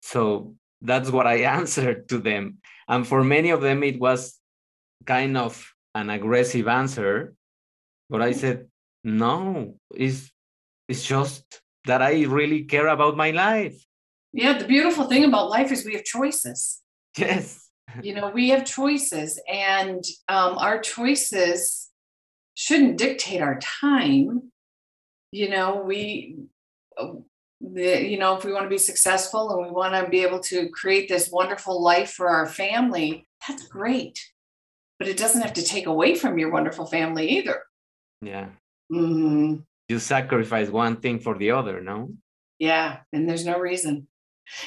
[0.00, 2.58] So that's what I answered to them.
[2.88, 4.40] And for many of them, it was
[5.04, 7.34] kind of an aggressive answer.
[8.08, 8.68] But I said,
[9.04, 10.32] no, it's,
[10.88, 13.76] it's just that I really care about my life.
[14.32, 16.80] Yeah, the beautiful thing about life is we have choices.
[17.18, 17.68] Yes.
[18.00, 21.90] you know, we have choices, and um, our choices
[22.54, 24.51] shouldn't dictate our time.
[25.32, 26.36] You know, we
[27.62, 30.40] the, you know, if we want to be successful and we want to be able
[30.40, 34.18] to create this wonderful life for our family, that's great.
[34.98, 37.62] But it doesn't have to take away from your wonderful family either.
[38.20, 38.48] Yeah.
[38.92, 39.56] Mm-hmm.
[39.88, 42.10] You sacrifice one thing for the other, no?
[42.58, 42.98] Yeah.
[43.12, 44.08] And there's no reason.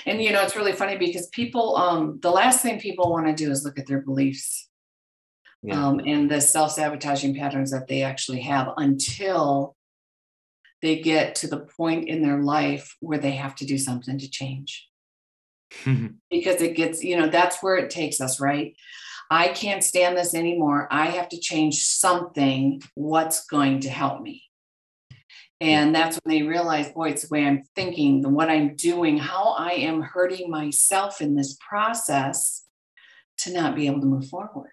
[0.05, 3.33] And, you know, it's really funny because people, um, the last thing people want to
[3.33, 4.69] do is look at their beliefs.
[5.61, 5.85] Yeah.
[5.85, 9.75] Um, and the self sabotaging patterns that they actually have until
[10.85, 14.29] they get to the point in their life where they have to do something to
[14.29, 14.87] change.
[16.29, 18.75] because it gets, you know, that's where it takes us, right?
[19.31, 20.87] I can't stand this anymore.
[20.91, 22.81] I have to change something.
[22.93, 24.43] What's going to help me?
[25.59, 29.17] And that's when they realize, boy, it's the way I'm thinking, the what I'm doing,
[29.17, 32.65] how I am hurting myself in this process
[33.39, 34.69] to not be able to move forward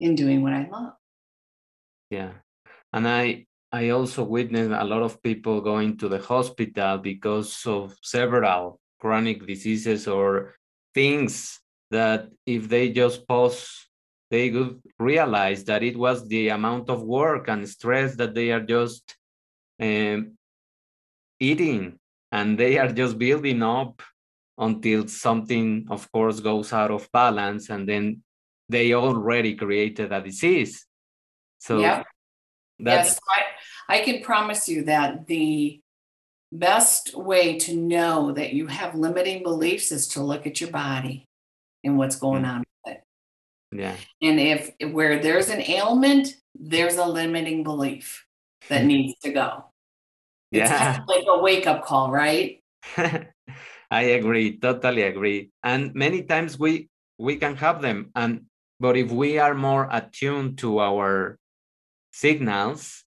[0.00, 0.94] in doing what I love.
[2.10, 2.30] Yeah.
[2.92, 7.94] And I I also witnessed a lot of people going to the hospital because of
[8.02, 10.54] several chronic diseases or
[10.94, 13.86] things that if they just pause,
[14.30, 18.60] they would realize that it was the amount of work and stress that they are
[18.60, 19.16] just
[19.80, 20.32] um,
[21.38, 21.98] eating
[22.32, 24.02] and they are just building up
[24.58, 28.22] until something, of course, goes out of balance and then
[28.68, 30.86] they already created a disease.
[31.58, 31.80] So
[32.78, 33.08] that's.
[33.08, 33.20] yes,
[33.88, 35.80] I, can promise you that the
[36.52, 41.24] best way to know that you have limiting beliefs is to look at your body
[41.84, 42.48] and what's going mm.
[42.48, 43.02] on with it.
[43.72, 43.96] Yeah.
[44.22, 48.24] And if where there's an ailment, there's a limiting belief
[48.68, 49.64] that needs to go.
[50.50, 50.78] It's yeah.
[50.78, 52.62] Kind of like a wake up call, right?
[53.90, 55.50] I agree, totally agree.
[55.62, 58.46] And many times we we can have them and
[58.80, 61.38] but if we are more attuned to our
[62.12, 63.04] signals,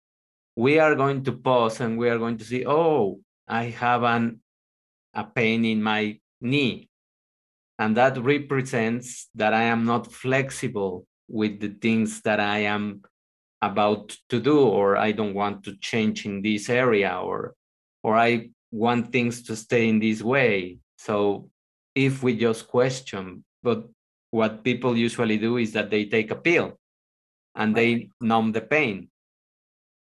[0.55, 4.39] we are going to pause and we are going to see, oh, I have an
[5.13, 6.89] a pain in my knee.
[7.79, 13.01] And that represents that I am not flexible with the things that I am
[13.61, 17.55] about to do, or I don't want to change in this area, or
[18.03, 20.77] or I want things to stay in this way.
[20.97, 21.49] So
[21.95, 23.87] if we just question, but
[24.31, 26.77] what people usually do is that they take a pill
[27.55, 29.09] and they numb the pain.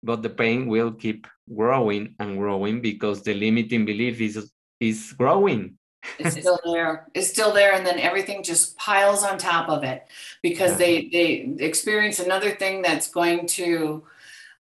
[0.04, 5.78] But the pain will keep growing and growing because the limiting belief is is growing.
[6.20, 7.08] it's still there.
[7.14, 10.04] It's still there, and then everything just piles on top of it
[10.42, 14.04] because they they experience another thing that's going to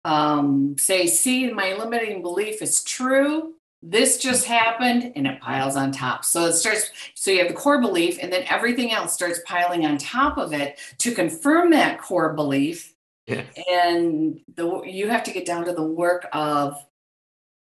[0.06, 5.92] um, say, "See, my limiting belief is true." This just happened, and it piles on
[5.92, 6.24] top.
[6.24, 6.92] So it starts.
[7.16, 10.54] So you have the core belief, and then everything else starts piling on top of
[10.54, 12.94] it to confirm that core belief.
[13.28, 13.44] Yeah.
[13.72, 16.84] And the you have to get down to the work of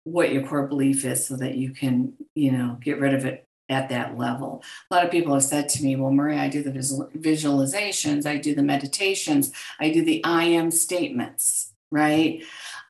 [0.05, 3.49] what your core belief is so that you can you know get rid of it
[3.69, 4.63] at that level.
[4.91, 8.27] A lot of people have said to me, Well, Maria, I do the visual, visualizations,
[8.27, 12.43] I do the meditations, I do the I am statements, right?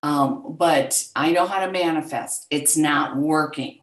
[0.03, 2.47] Um, but I know how to manifest.
[2.51, 3.81] It's not working,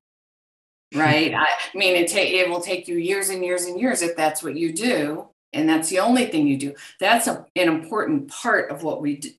[0.96, 1.34] right?
[1.34, 4.42] I, mean, it, ta- it will take you years and years and years if that's
[4.42, 5.28] what you do.
[5.56, 6.76] And that's the only thing you do.
[7.00, 9.32] That's a, an important part of what we do.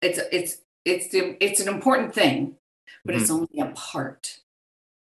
[0.00, 2.56] It's, it's, it's, the, it's an important thing,
[3.04, 3.22] but mm-hmm.
[3.22, 4.38] it's only a part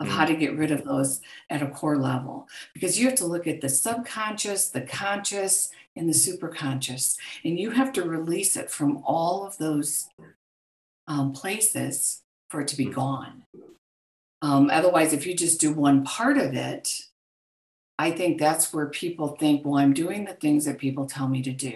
[0.02, 3.26] of how to get rid of those at a core level because you have to
[3.26, 8.72] look at the subconscious, the conscious, and the superconscious, and you have to release it
[8.72, 10.08] from all of those
[11.08, 13.44] um, places for it to be gone.
[14.42, 17.09] Um, otherwise, if you just do one part of it,
[18.00, 21.42] I think that's where people think, well, I'm doing the things that people tell me
[21.44, 21.76] to do.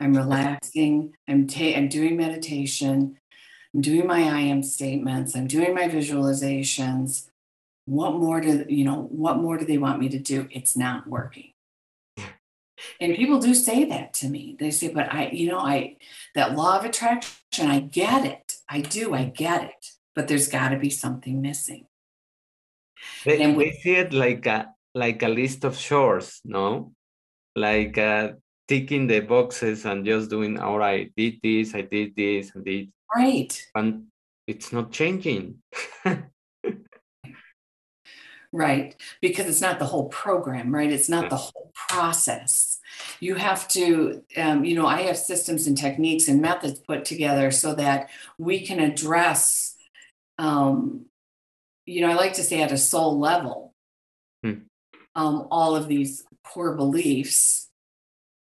[0.00, 3.18] I'm relaxing, I'm, ta- I'm doing meditation,
[3.74, 7.28] I'm doing my I am statements, I'm doing my visualizations,
[7.84, 10.48] what more do you know what more do they want me to do?
[10.50, 11.52] It's not working.
[13.00, 14.56] And people do say that to me.
[14.58, 15.96] They say but i you know i
[16.34, 18.56] that law of attraction i get it.
[18.68, 19.86] I do i get it.
[20.14, 21.86] But there's got to be something missing.
[23.24, 26.92] They, and we, they see it like a like a list of chores no
[27.56, 28.32] like uh
[28.68, 32.60] ticking the boxes and just doing all right I did this i did this I
[32.60, 34.06] did right and
[34.46, 35.62] it's not changing
[38.52, 38.94] Right.
[39.22, 40.92] Because it's not the whole program, right?
[40.92, 42.78] It's not the whole process.
[43.18, 47.50] You have to, um, you know, I have systems and techniques and methods put together
[47.50, 49.74] so that we can address,
[50.38, 51.06] um,
[51.86, 53.72] you know, I like to say at a soul level,
[54.42, 54.64] hmm.
[55.14, 57.68] Um, all of these core beliefs.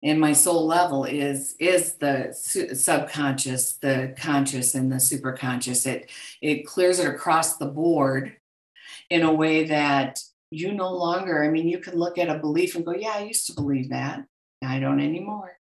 [0.02, 5.86] And my soul level is is the su- subconscious, the conscious, and the superconscious.
[5.86, 6.10] It
[6.42, 8.36] it clears it across the board
[9.08, 12.74] in a way that you no longer, I mean, you can look at a belief
[12.74, 14.24] and go, yeah, I used to believe that.
[14.62, 15.58] I don't anymore.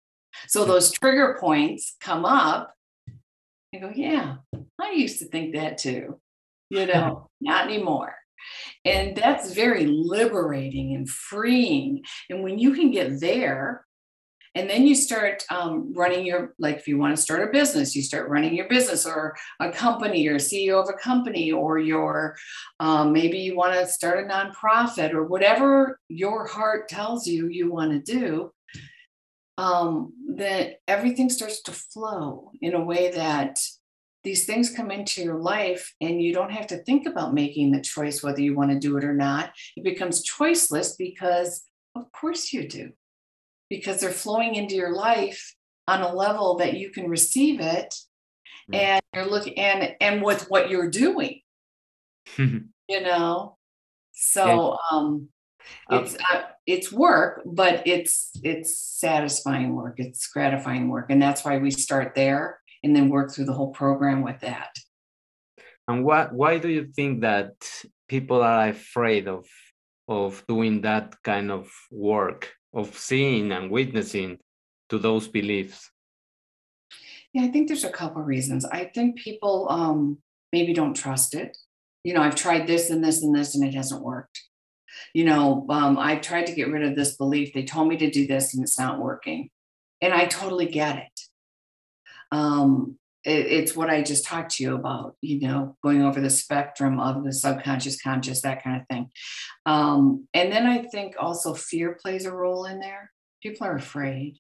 [0.48, 2.74] So those trigger points come up
[3.74, 4.38] and go, yeah,
[4.80, 6.20] I used to think that too.
[6.70, 8.16] You know, not anymore.
[8.86, 12.04] And that's very liberating and freeing.
[12.30, 13.86] And when you can get there,
[14.58, 17.96] and then you start um, running your like if you want to start a business
[17.96, 22.36] you start running your business or a company you're ceo of a company or your
[22.80, 27.72] um, maybe you want to start a nonprofit or whatever your heart tells you you
[27.72, 28.52] want to do
[29.60, 33.60] um, that everything starts to flow in a way that
[34.28, 37.80] these things come into your life and you don't have to think about making the
[37.80, 39.54] choice whether you want to do it or not.
[39.78, 41.64] It becomes choiceless because,
[41.96, 42.92] of course, you do,
[43.70, 45.56] because they're flowing into your life
[45.88, 47.96] on a level that you can receive it
[48.70, 48.76] mm.
[48.76, 51.42] and you're looking and and with what you're doing.
[52.90, 53.58] You know?
[54.14, 55.28] So um
[55.90, 59.96] it's uh, it's work but it's it's satisfying work.
[59.98, 63.72] It's gratifying work and that's why we start there and then work through the whole
[63.72, 64.76] program with that
[65.88, 67.54] and what why do you think that
[68.08, 69.46] people are afraid of
[70.08, 74.38] of doing that kind of work of seeing and witnessing
[74.90, 75.92] to those beliefs
[77.34, 80.18] yeah i think there's a couple of reasons i think people um
[80.54, 81.58] maybe don't trust it
[82.04, 84.48] you know i've tried this and this and this and it hasn't worked
[85.14, 87.54] you know, um, I tried to get rid of this belief.
[87.54, 89.50] They told me to do this and it's not working.
[90.02, 91.17] And I totally get it.
[92.32, 96.30] Um, it, it's what I just talked to you about, you know, going over the
[96.30, 99.10] spectrum of the subconscious, conscious, that kind of thing.
[99.66, 103.12] Um, and then I think also fear plays a role in there.
[103.42, 104.38] People are afraid.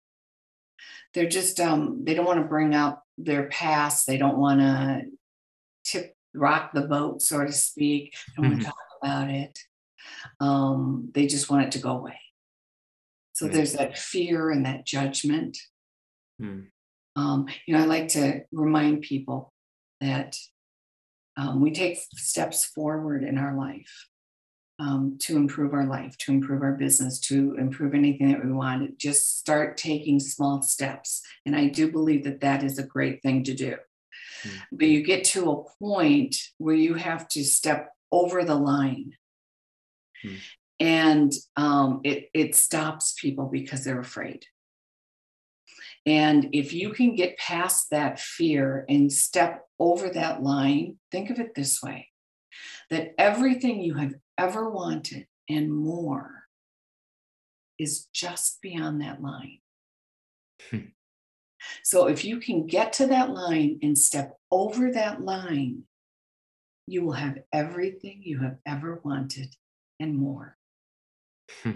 [1.13, 4.07] They're just, um, they don't want to bring up their past.
[4.07, 5.01] They don't want to
[5.83, 8.15] tip, rock the boat, so to speak.
[8.35, 8.53] They don't mm-hmm.
[8.53, 9.59] want to talk about it.
[10.39, 12.19] Um, they just want it to go away.
[13.33, 13.53] So mm.
[13.53, 15.57] there's that fear and that judgment.
[16.41, 16.67] Mm.
[17.18, 19.51] Um, you know, I like to remind people
[19.99, 20.38] that
[21.36, 24.07] um, we take steps forward in our life
[24.80, 28.97] um, to improve our life, to improve our business, to improve anything that we want.
[28.97, 31.22] Just start taking small steps.
[31.45, 33.78] And I do believe that that is a great thing to do.
[34.43, 34.51] Mm.
[34.72, 39.13] But you get to a point where you have to step over the line
[40.24, 40.36] Hmm.
[40.80, 44.45] And um, it, it stops people because they're afraid.
[46.07, 51.37] And if you can get past that fear and step over that line, think of
[51.37, 52.07] it this way
[52.89, 56.45] that everything you have ever wanted and more
[57.77, 59.59] is just beyond that line.
[60.71, 60.77] Hmm.
[61.83, 65.83] So if you can get to that line and step over that line,
[66.87, 69.53] you will have everything you have ever wanted
[69.99, 70.55] and more.
[71.63, 71.71] Hmm.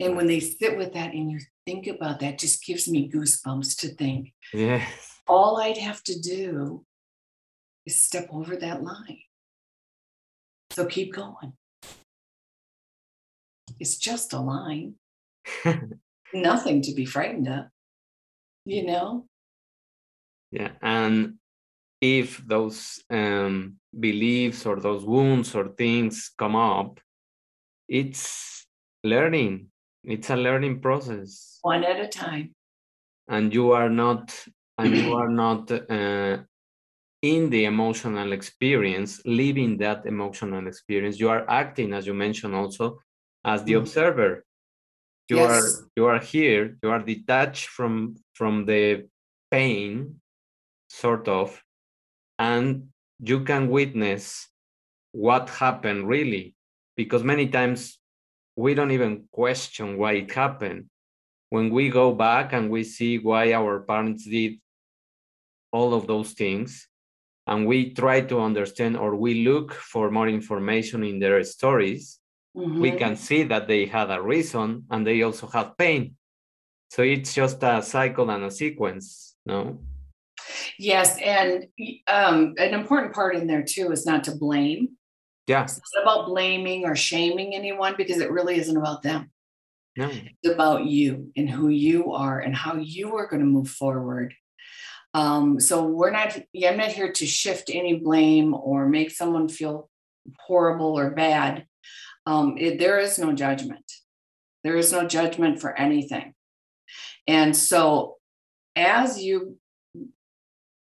[0.00, 3.78] And when they sit with that and you think about that, just gives me goosebumps
[3.80, 4.32] to think.
[4.52, 4.84] Yeah.
[5.26, 6.84] All I'd have to do
[7.86, 9.20] is step over that line.
[10.70, 11.52] So keep going.
[13.78, 14.94] It's just a line.
[16.34, 17.64] Nothing to be frightened of,
[18.64, 19.26] you know?
[20.50, 20.70] Yeah.
[20.80, 21.34] And
[22.00, 27.00] if those um, beliefs or those wounds or things come up,
[27.88, 28.66] it's
[29.04, 29.68] learning.
[30.04, 31.58] It's a learning process.
[31.62, 32.54] One at a time.
[33.28, 34.36] And you are not,
[34.78, 36.38] and you are not uh,
[37.22, 41.20] in the emotional experience, living that emotional experience.
[41.20, 42.98] You are acting, as you mentioned, also
[43.44, 43.82] as the mm-hmm.
[43.82, 44.44] observer.
[45.28, 45.50] You yes.
[45.50, 46.76] are you are here.
[46.82, 49.06] You are detached from from the
[49.50, 50.20] pain,
[50.88, 51.62] sort of,
[52.38, 52.88] and
[53.20, 54.48] you can witness
[55.12, 56.56] what happened really
[56.96, 57.98] because many times
[58.56, 60.86] we don't even question why it happened
[61.50, 64.58] when we go back and we see why our parents did
[65.72, 66.88] all of those things
[67.46, 72.18] and we try to understand or we look for more information in their stories
[72.56, 72.80] mm-hmm.
[72.80, 76.14] we can see that they had a reason and they also had pain
[76.88, 79.78] so it's just a cycle and a sequence no
[80.78, 81.66] Yes, and
[82.08, 84.96] um, an important part in there too is not to blame.
[85.46, 85.64] Yeah.
[85.64, 89.30] It's not about blaming or shaming anyone because it really isn't about them.
[89.96, 90.08] No.
[90.08, 94.34] It's about you and who you are and how you are going to move forward.
[95.14, 99.90] Um, so we're not, I'm not here to shift any blame or make someone feel
[100.38, 101.66] horrible or bad.
[102.24, 103.84] Um, it, there is no judgment.
[104.64, 106.34] There is no judgment for anything.
[107.26, 108.16] And so
[108.76, 109.58] as you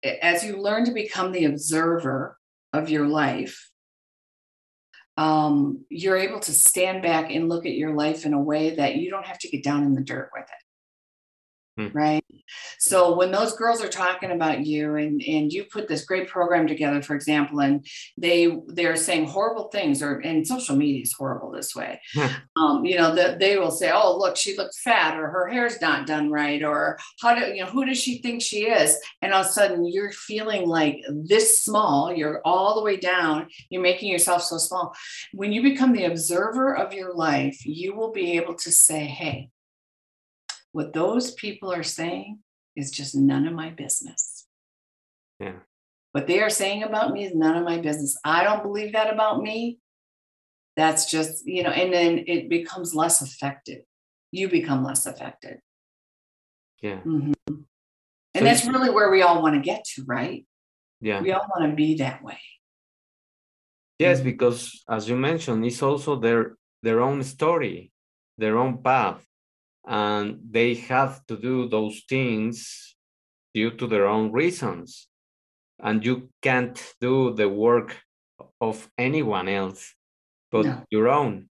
[0.03, 2.37] as you learn to become the observer
[2.73, 3.70] of your life,
[5.17, 8.95] um, you're able to stand back and look at your life in a way that
[8.95, 10.65] you don't have to get down in the dirt with it.
[11.89, 11.97] Hmm.
[11.97, 12.23] Right.
[12.79, 16.67] So when those girls are talking about you and, and you put this great program
[16.67, 17.85] together, for example, and
[18.17, 22.01] they they're saying horrible things, or and social media is horrible this way.
[22.57, 25.79] um, you know, that they will say, Oh, look, she looks fat, or her hair's
[25.81, 28.97] not done right, or how do you know who does she think she is?
[29.21, 33.47] And all of a sudden you're feeling like this small, you're all the way down,
[33.69, 34.93] you're making yourself so small.
[35.33, 39.49] When you become the observer of your life, you will be able to say, Hey,
[40.71, 42.39] what those people are saying
[42.75, 44.47] is just none of my business.
[45.39, 45.59] Yeah.
[46.13, 48.17] What they are saying about me is none of my business.
[48.23, 49.79] I don't believe that about me.
[50.75, 53.83] That's just, you know, and then it becomes less effective.
[54.31, 55.59] You become less affected.
[56.81, 57.01] Yeah.
[57.01, 57.33] Mhm.
[57.47, 57.65] And
[58.35, 60.45] So that's really where we all want to get to, right?
[61.01, 61.21] Yeah.
[61.21, 62.39] We all want to be that way.
[63.99, 64.23] Yes, Mhm.
[64.23, 67.91] because as you mentioned, it's also their their own story,
[68.39, 69.23] their own path,
[69.85, 72.95] and they have to do those things
[73.53, 75.07] due to their own reasons.
[75.79, 77.97] And you can't do the work
[78.59, 79.93] of anyone else
[80.51, 80.83] but No.
[80.89, 81.49] your own,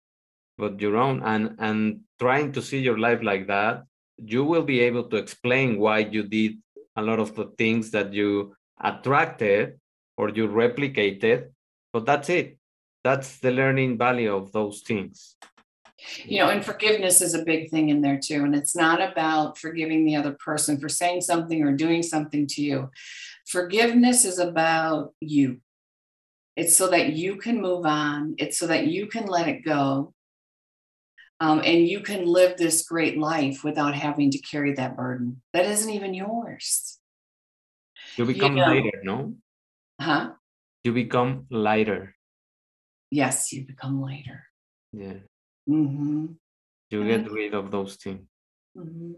[0.59, 1.22] but your own.
[1.22, 3.85] And and trying to see your life like that,
[4.18, 6.59] you will be able to explain why you did
[6.97, 9.79] a lot of the things that you attracted
[10.16, 11.51] or you replicated
[11.93, 12.59] but that's it
[13.05, 15.37] that's the learning value of those things
[16.24, 18.44] You know, and forgiveness is a big thing in there too.
[18.44, 22.62] And it's not about forgiving the other person for saying something or doing something to
[22.62, 22.90] you.
[23.46, 25.61] Forgiveness is about you.
[26.57, 30.14] It's so that you can move on, it's so that you can let it go.
[31.38, 35.66] Um, and you can live this great life without having to carry that burden that
[35.66, 36.98] isn't even yours.
[38.16, 38.64] you become know.
[38.64, 39.34] lighter no
[40.00, 40.30] Huh?
[40.84, 42.14] you become lighter
[43.11, 44.44] Yes, you become lighter.
[44.92, 45.20] yeah
[45.66, 46.26] hmm
[46.90, 48.26] you get rid of those things
[48.76, 49.14] Mhm.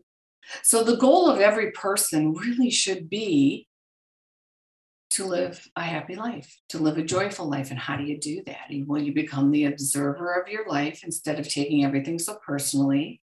[0.62, 3.66] So the goal of every person really should be
[5.11, 7.70] to live a happy life, to live a joyful life.
[7.70, 8.70] And how do you do that?
[8.86, 13.20] Well, you become the observer of your life instead of taking everything so personally.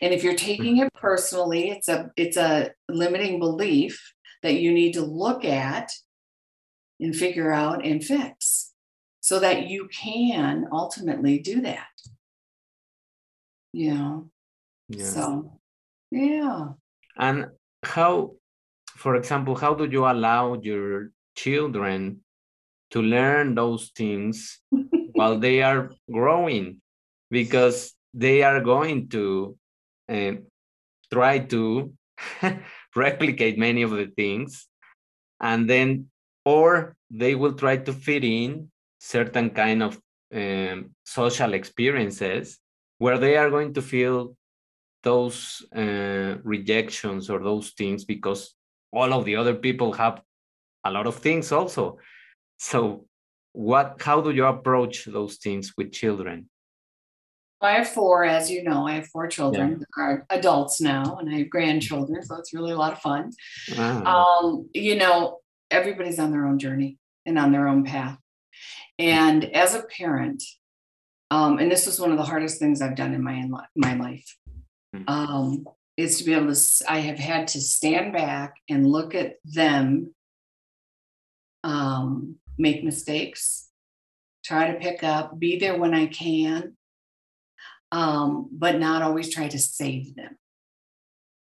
[0.00, 4.92] And if you're taking it personally, it's a it's a limiting belief that you need
[4.92, 5.90] to look at
[7.00, 8.72] and figure out and fix
[9.20, 11.93] so that you can ultimately do that.
[13.74, 14.30] You know,
[14.88, 15.10] yeah.
[15.10, 15.58] So
[16.12, 16.68] yeah.
[17.18, 17.46] and
[17.82, 18.36] how
[18.94, 22.20] for example how do you allow your children
[22.92, 24.60] to learn those things
[25.12, 26.80] while they are growing?
[27.32, 29.58] Because they are going to
[30.08, 30.46] um,
[31.12, 31.92] try to
[32.94, 34.68] replicate many of the things
[35.40, 36.06] and then
[36.44, 38.70] or they will try to fit in
[39.00, 39.98] certain kind of
[40.32, 42.60] um, social experiences
[42.98, 44.36] where they are going to feel
[45.02, 48.54] those uh, rejections or those things because
[48.92, 50.20] all of the other people have
[50.84, 51.98] a lot of things also
[52.56, 53.06] so
[53.52, 56.48] what how do you approach those things with children
[57.60, 61.34] I have four, as you know, I have four children that are adults now, and
[61.34, 63.30] I have grandchildren, so it's really a lot of fun.
[63.78, 65.38] Ah, Um, you know,
[65.70, 68.18] everybody's on their own journey and on their own path.
[68.98, 70.42] And as a parent,
[71.34, 73.94] um, and this was one of the hardest things I've done in my in my
[73.94, 74.28] life,
[74.94, 75.04] Mm.
[75.08, 75.64] um,
[75.96, 76.84] is to be able to.
[76.88, 80.14] I have had to stand back and look at them
[81.64, 83.70] um, make mistakes,
[84.44, 86.76] try to pick up, be there when I can,
[87.90, 90.36] um, but not always try to save them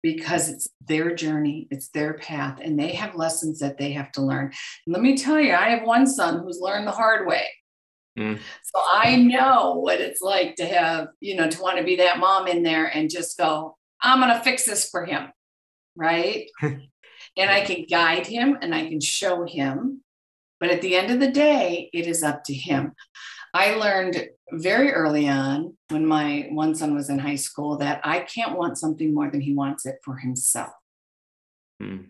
[0.04, 4.22] because it's their journey, it's their path, and they have lessons that they have to
[4.22, 4.54] learn.
[4.86, 7.48] And let me tell you, I have one son who's learned the hard way.
[8.18, 8.40] Mm.
[8.64, 12.20] So I know what it's like to have, you know, to want to be that
[12.20, 15.32] mom in there and just go, I'm going to fix this for him.
[15.96, 16.50] Right.
[16.62, 16.82] and
[17.38, 20.02] I can guide him and I can show him.
[20.60, 22.94] But at the end of the day, it is up to him.
[23.54, 28.20] I learned very early on when my one son was in high school that I
[28.20, 30.72] can't want something more than he wants it for himself.
[31.82, 32.10] mm,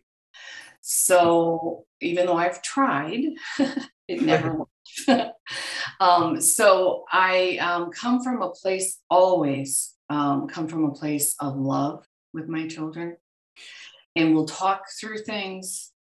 [0.81, 3.21] So even though I've tried,
[4.07, 4.71] it never worked.
[5.99, 11.55] um, so I um, come from a place, always um, come from a place of
[11.55, 13.17] love with my children.
[14.15, 15.91] And we'll talk through things.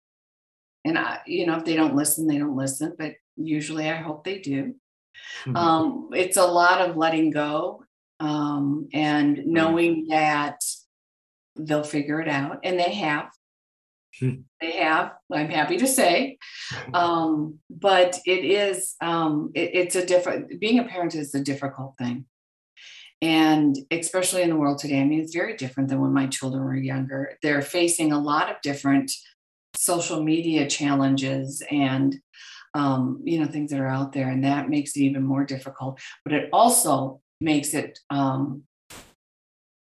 [0.85, 4.25] And I, you know, if they don't listen, they don't listen, but usually I hope
[4.25, 4.75] they do.
[5.55, 7.85] Um, it's a lot of letting go
[8.21, 10.61] um, and knowing that
[11.57, 13.31] they'll figure it out, and they have.
[14.21, 15.13] They have.
[15.33, 16.39] I'm happy to say,
[16.93, 18.95] um, but it is.
[19.01, 20.61] Um, it, it's a different.
[20.61, 22.27] Being a parent is a difficult thing,
[23.21, 25.01] and especially in the world today.
[25.01, 27.37] I mean, it's very different than when my children were younger.
[27.43, 29.11] They're facing a lot of different
[29.77, 32.17] social media challenges and
[32.75, 36.01] um, you know things that are out there and that makes it even more difficult
[36.25, 38.63] but it also makes it um,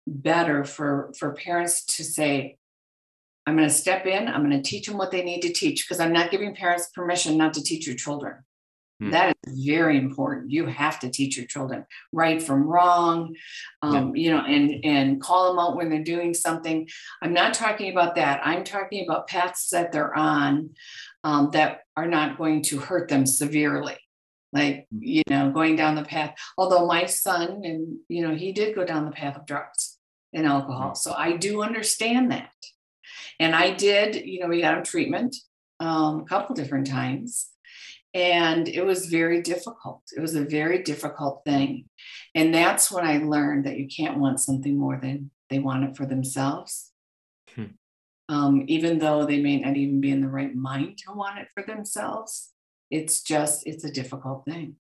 [0.07, 2.57] better for for parents to say
[3.51, 5.86] i'm going to step in i'm going to teach them what they need to teach
[5.86, 8.36] because i'm not giving parents permission not to teach your children
[9.03, 9.12] Mm.
[9.12, 10.51] That is very important.
[10.51, 13.34] You have to teach your children right from wrong,
[13.82, 14.22] um, yeah.
[14.22, 16.88] you know, and and call them out when they're doing something.
[17.22, 18.40] I'm not talking about that.
[18.44, 20.70] I'm talking about paths that they're on
[21.24, 23.96] um, that are not going to hurt them severely.
[24.53, 25.01] Like mm.
[25.01, 26.34] you know, going down the path.
[26.59, 29.96] Although my son and you know he did go down the path of drugs
[30.34, 30.96] and alcohol, mm.
[30.96, 32.51] so I do understand that.
[33.41, 35.34] And I did, you know, we got him treatment
[35.80, 37.51] um, a couple different times
[38.12, 40.03] and it was very difficult.
[40.16, 41.86] It was a very difficult thing.
[42.34, 45.97] And that's when I learned that you can't want something more than they want it
[45.97, 46.93] for themselves.
[47.55, 47.64] Hmm.
[48.28, 51.49] Um, even though they may not even be in the right mind to want it
[51.55, 52.53] for themselves,
[52.91, 54.76] it's just, it's a difficult thing.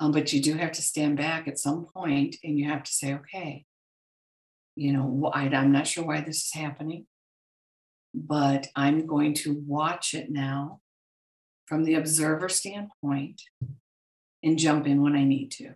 [0.00, 2.92] Um, but you do have to stand back at some point and you have to
[2.92, 3.64] say, okay,
[4.76, 7.06] you know, I, I'm not sure why this is happening,
[8.14, 10.80] but I'm going to watch it now
[11.66, 13.42] from the observer standpoint
[14.42, 15.74] and jump in when I need to.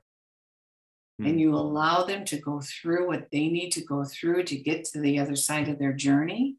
[1.20, 1.30] Mm.
[1.30, 4.84] And you allow them to go through what they need to go through to get
[4.86, 6.56] to the other side of their journey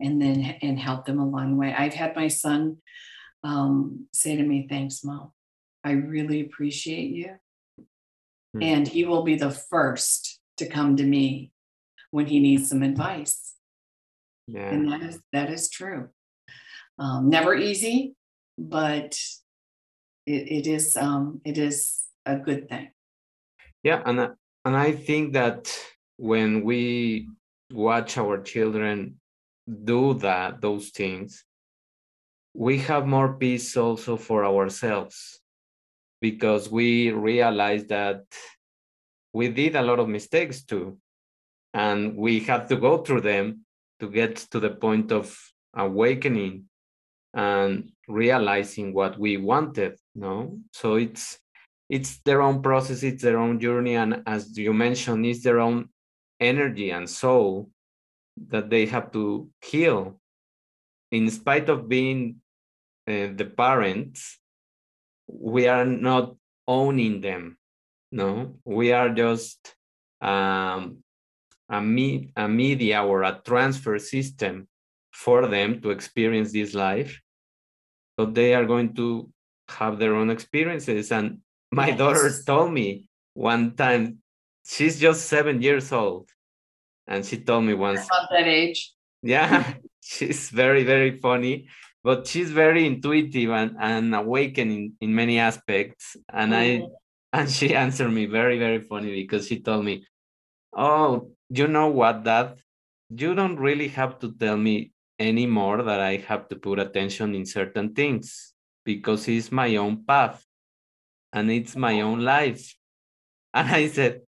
[0.00, 1.74] and then and help them along the way.
[1.76, 2.78] I've had my son
[3.42, 5.32] um, say to me, Thanks, mom.
[5.84, 7.36] I really appreciate you.
[8.56, 8.62] Mm.
[8.62, 11.52] And he will be the first to come to me
[12.10, 13.54] when he needs some advice.
[14.48, 14.70] Yeah.
[14.70, 16.08] And that is that is true.
[16.98, 18.14] Um, never easy,
[18.56, 19.16] but
[20.26, 22.90] it, it is um, it is a good thing.
[23.82, 24.30] Yeah, and
[24.64, 25.70] and I think that
[26.16, 27.28] when we
[27.70, 29.20] watch our children
[29.84, 31.44] do that those things,
[32.54, 35.40] we have more peace also for ourselves
[36.20, 38.24] because we realize that
[39.34, 40.98] we did a lot of mistakes too
[41.74, 43.64] and we have to go through them
[44.00, 45.36] to get to the point of
[45.74, 46.64] awakening
[47.34, 50.58] and realizing what we wanted no?
[50.72, 51.38] So it's
[51.88, 55.88] it's their own process it's their own journey and as you mentioned it's their own
[56.40, 57.70] energy and soul
[58.48, 60.20] that they have to heal.
[61.10, 62.36] In spite of being
[63.06, 64.38] uh, the parents
[65.26, 66.34] we are not
[66.66, 67.58] owning them
[68.10, 68.54] no?
[68.64, 69.74] We are just
[70.20, 71.02] um,
[71.68, 74.68] a, me- a media or a transfer system
[75.12, 77.20] for them to experience this life.
[78.18, 79.30] So they are going to
[79.68, 81.12] have their own experiences.
[81.12, 81.38] And
[81.70, 81.98] my yes.
[81.98, 84.18] daughter told me one time,
[84.64, 86.30] she's just seven years old.
[87.06, 88.06] And she told me once.
[88.06, 88.92] About that age.
[89.22, 91.68] Yeah, she's very, very funny,
[92.04, 96.16] but she's very intuitive and, and awakening in many aspects.
[96.32, 96.56] And mm.
[96.56, 96.88] I
[97.32, 100.06] and she answered me very, very funny because she told me,
[100.76, 102.60] Oh, you know what, Dad?
[103.10, 107.46] You don't really have to tell me anymore that I have to put attention in
[107.46, 108.52] certain things
[108.84, 110.44] because it's my own path
[111.32, 112.08] and it's my oh.
[112.08, 112.74] own life.
[113.54, 114.22] And I said,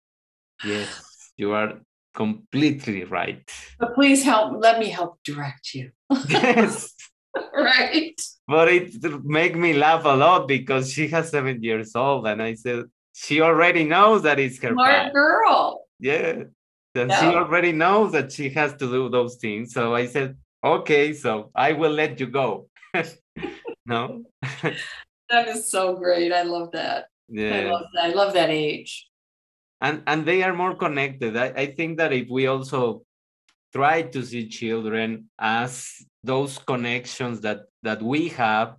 [0.63, 1.79] Yes, you are
[2.15, 3.49] completely right.
[3.79, 5.91] But please help, let me help direct you.
[6.29, 6.93] yes.
[7.53, 8.19] right.
[8.47, 12.25] But it make me laugh a lot because she has seven years old.
[12.27, 15.13] And I said, she already knows that it's her Smart path.
[15.13, 15.85] girl.
[15.99, 16.43] Yeah.
[16.97, 19.73] And she already knows that she has to do those things.
[19.73, 22.67] So I said, okay, so I will let you go.
[23.85, 24.23] no?
[25.29, 26.33] that is so great.
[26.33, 27.05] I love that.
[27.29, 27.55] Yeah.
[27.55, 28.03] I love that.
[28.03, 29.07] I love that age.
[29.79, 31.37] And and they are more connected.
[31.37, 33.03] I, I think that if we also
[33.73, 35.87] try to see children as
[36.23, 38.75] those connections that that we have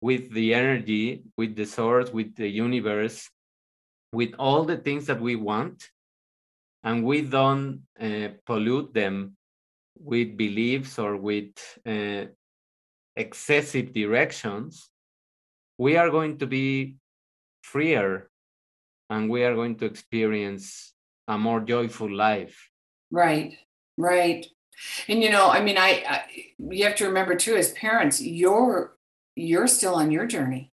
[0.00, 3.28] with the energy, with the source, with the universe,
[4.12, 5.88] with all the things that we want,
[6.84, 9.36] and we don't uh, pollute them
[9.98, 11.50] with beliefs or with
[11.86, 12.24] uh,
[13.16, 14.88] excessive directions,
[15.76, 16.96] we are going to be
[17.62, 18.30] freer
[19.10, 20.94] and we are going to experience
[21.26, 22.70] a more joyful life.
[23.10, 23.56] Right,
[23.96, 24.46] right.
[25.08, 26.24] And you know, I mean, I, I
[26.58, 28.96] you have to remember too, as parents, you're
[29.34, 30.72] you're still on your journey.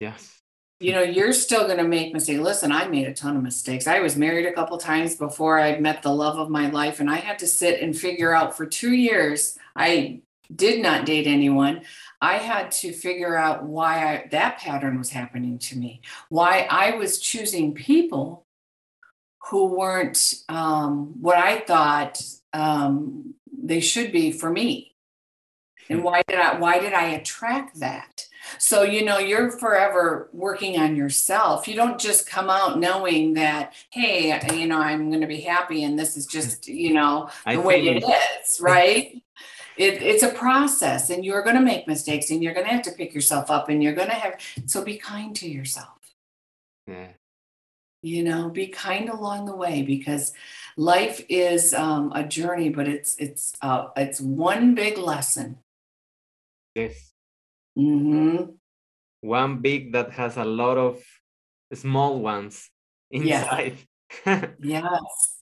[0.00, 0.37] Yes
[0.80, 3.86] you know you're still going to make mistakes listen i made a ton of mistakes.
[3.86, 7.10] I was married a couple times before i met the love of my life and
[7.10, 10.20] i had to sit and figure out for two years i
[10.54, 11.82] did not date anyone.
[12.22, 16.92] I had to figure out why I, that pattern was happening to me why i
[16.92, 18.44] was choosing people
[19.50, 22.20] who weren't um, what i thought
[22.52, 24.94] um, they should be for me.
[25.90, 28.27] And why did i why did i attract that
[28.58, 31.68] so, you know, you're forever working on yourself.
[31.68, 35.84] You don't just come out knowing that, hey, you know, I'm going to be happy
[35.84, 39.22] and this is just, you know, the way it is, right?
[39.76, 42.82] it, it's a process and you're going to make mistakes and you're going to have
[42.82, 44.34] to pick yourself up and you're going to have
[44.66, 46.14] so be kind to yourself.
[46.86, 47.08] Yeah
[48.02, 50.32] you know be kind along the way because
[50.76, 55.58] life is um, a journey but it's it's uh, it's one big lesson.
[56.74, 57.07] Yes
[57.78, 58.44] mm-hmm.
[59.20, 61.02] one big that has a lot of
[61.74, 62.70] small ones
[63.10, 63.76] inside.
[64.26, 64.46] Yeah.
[64.60, 65.34] yes.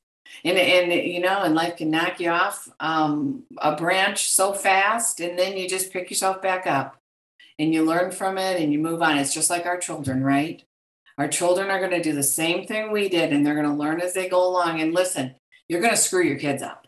[0.45, 5.21] And and you know and life can knock you off um, a branch so fast
[5.21, 6.97] and then you just pick yourself back up
[7.59, 9.19] and you learn from it and you move on.
[9.19, 10.63] It's just like our children right?
[11.17, 13.73] Our children are going to do the same thing we did and they're going to
[13.73, 14.81] learn as they go along.
[14.81, 15.35] And listen
[15.69, 16.87] you're going to screw your kids up.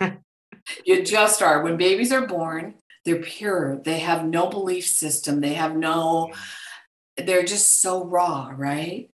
[0.84, 1.62] You just are.
[1.62, 3.76] When babies are born they're pure.
[3.76, 5.40] They have no belief system.
[5.40, 6.32] They have no
[7.16, 9.10] they're just so raw right?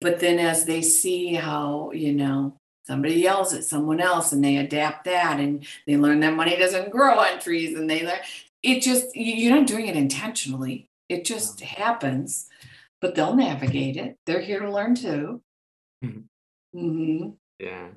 [0.00, 4.56] But then as they see how you know somebody yells at someone else and they
[4.56, 8.18] adapt that and they learn that money doesn't grow on trees and they learn
[8.62, 10.88] it just you're not doing it intentionally.
[11.08, 12.48] It just happens
[13.00, 14.18] but they'll navigate it.
[14.26, 15.40] They're here to learn too.
[16.04, 16.78] Mm-hmm.
[16.78, 17.30] mm-hmm.
[17.58, 17.88] yeah.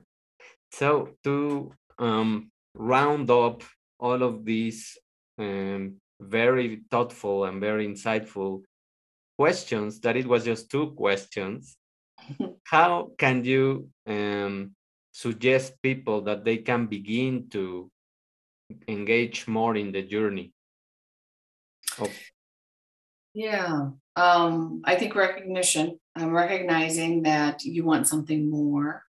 [0.71, 3.63] So to um, round up
[4.01, 4.97] all of these
[5.37, 8.63] um, very thoughtful and very insightful
[9.37, 11.77] questions that it was just two questions.
[12.65, 14.75] How can you um,
[15.11, 17.89] suggest people that they can begin to
[18.87, 20.53] engage more in the journey
[21.99, 22.09] of
[23.33, 29.03] yeah um, i think recognition i'm recognizing that you want something more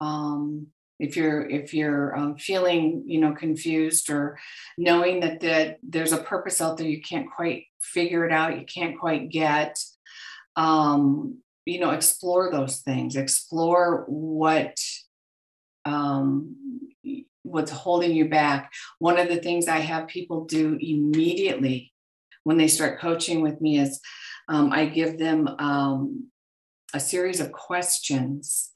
[0.00, 0.66] um,
[0.98, 4.38] if you're if you're um, feeling you know confused or
[4.76, 8.66] knowing that that there's a purpose out there you can't quite figure it out you
[8.66, 9.78] can't quite get
[10.56, 14.76] um, you know explore those things explore what
[15.84, 16.56] um,
[17.42, 18.70] what's holding you back.
[18.98, 21.92] One of the things i have people do immediately
[22.44, 24.00] when they start coaching with me is
[24.48, 26.28] um, i give them um,
[26.94, 28.72] a series of questions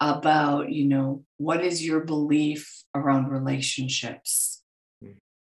[0.00, 4.62] about you know what is your belief around relationships?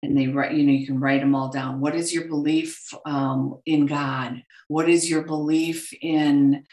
[0.02, 1.80] And they write you know you can write them all down.
[1.80, 4.44] What is your belief um, in god?
[4.68, 6.66] What is your belief in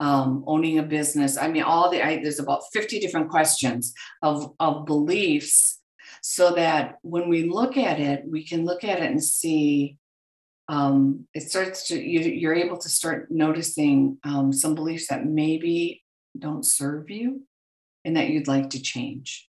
[0.00, 1.36] um, owning a business?
[1.36, 5.80] I mean all the I, there's about 50 different questions of, of beliefs
[6.22, 9.98] so that when we look at it we can look at it and see
[10.68, 16.02] um, it starts to you, you're able to start noticing um, some beliefs that maybe
[16.36, 17.42] don't serve you
[18.04, 19.48] and that you'd like to change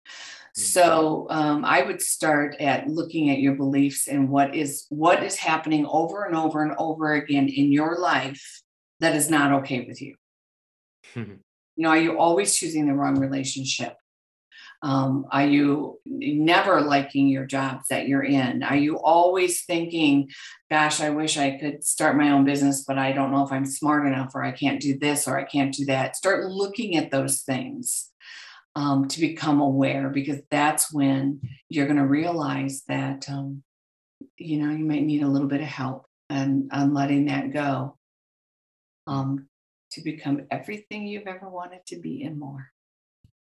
[0.56, 5.36] so um, I would start at looking at your beliefs and what is what is
[5.36, 8.62] happening over and over and over again in your life
[9.00, 10.16] that is not okay with you.
[11.16, 11.40] you
[11.78, 13.96] know, are you always choosing the wrong relationship?
[14.84, 18.64] Um, are you never liking your jobs that you're in?
[18.64, 20.30] Are you always thinking,
[20.70, 23.66] gosh, I wish I could start my own business, but I don't know if I'm
[23.66, 26.18] smart enough, or I can't do this, or I can't do that?
[26.18, 28.12] Start looking at those things
[28.76, 33.64] um, to become aware because that's when you're going to realize that um,
[34.38, 37.98] you know you might need a little bit of help and letting that go
[39.06, 39.48] um,
[39.92, 42.72] to become everything you've ever wanted to be and more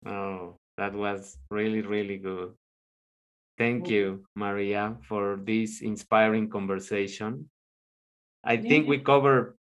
[0.06, 2.54] oh that was really really good.
[3.58, 7.50] Thank you maria for this inspiring conversation.
[8.44, 9.58] I think we cover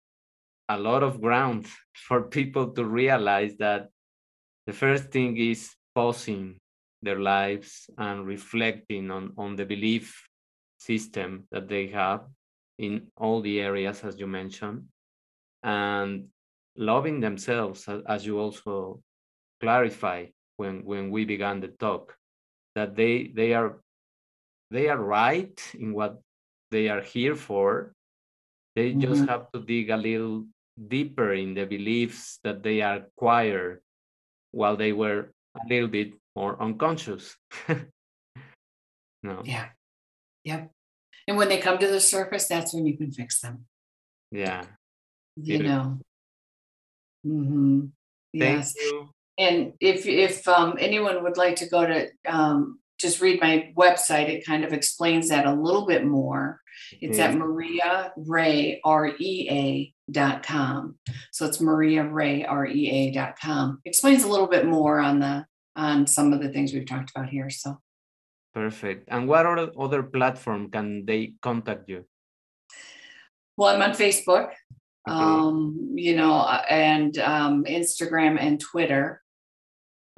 [0.70, 3.90] a lot of ground for people to realize that
[4.66, 6.60] the first thing is pausing
[7.02, 10.28] their lives and reflecting on, on the belief
[10.78, 12.26] system that they have
[12.78, 14.84] in all the areas, as you mentioned,
[15.64, 16.28] and
[16.76, 19.02] loving themselves, as you also
[19.60, 20.26] clarify
[20.58, 22.16] when, when we began the talk,
[22.76, 23.80] that they, they, are,
[24.72, 26.22] they are right in what
[26.72, 27.94] they are here for.
[28.76, 29.02] They mm-hmm.
[29.02, 30.46] just have to dig a little
[30.78, 33.82] deeper in the beliefs that they acquired
[34.52, 37.36] while they were a little bit more unconscious.
[39.24, 39.42] no.
[39.44, 39.70] Yeah.
[40.44, 40.72] Yep.
[41.28, 43.66] And when they come to the surface, that's when you can fix them.
[44.32, 44.64] Yeah.
[45.36, 46.00] You know.
[47.26, 47.86] Mm-hmm.
[48.34, 48.74] Yes.
[49.38, 54.30] And if if um, anyone would like to go to um, just read my website,
[54.30, 56.60] it kind of explains that a little bit more.
[57.02, 60.98] It's at Maria Rea, R E A dot com.
[61.32, 63.82] So it's Maria Rea, R E A dot com.
[63.86, 67.30] Explains a little bit more on the on some of the things we've talked about
[67.30, 67.50] here.
[67.50, 67.80] So
[68.54, 69.10] perfect.
[69.10, 72.06] And what other other platform can they contact you?
[73.58, 74.50] Well, I'm on Facebook,
[75.10, 75.18] okay.
[75.18, 79.22] um, you know, and um, Instagram and Twitter.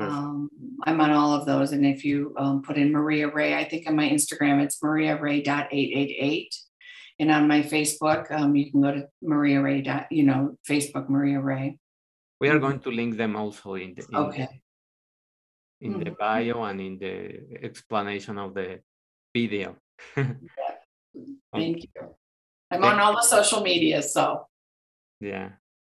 [0.09, 0.49] Um,
[0.85, 1.71] I'm on all of those.
[1.71, 5.19] And if you um, put in Maria Rea, I think on my Instagram, it's Maria
[5.19, 6.47] Rea.888.
[7.19, 10.05] And on my Facebook, um, you can go to Maria Rea.
[10.09, 11.77] You know, Facebook Maria Rea.
[12.39, 14.47] We are going to link them also in the in, Okay.
[15.81, 16.17] in the Mhm.
[16.17, 18.79] bio and in the explanation of the
[19.35, 19.75] video.
[21.53, 21.89] Thank you.
[22.71, 24.47] I'm on all the social media, so
[25.19, 25.49] Yeah.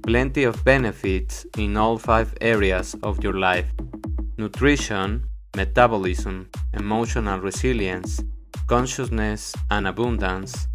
[0.09, 3.67] plenty of benefits in all five areas of your life.
[4.39, 5.23] Nutrition,
[5.55, 8.19] metabolism, emotional resilience,
[8.65, 10.67] consciousness and abundance,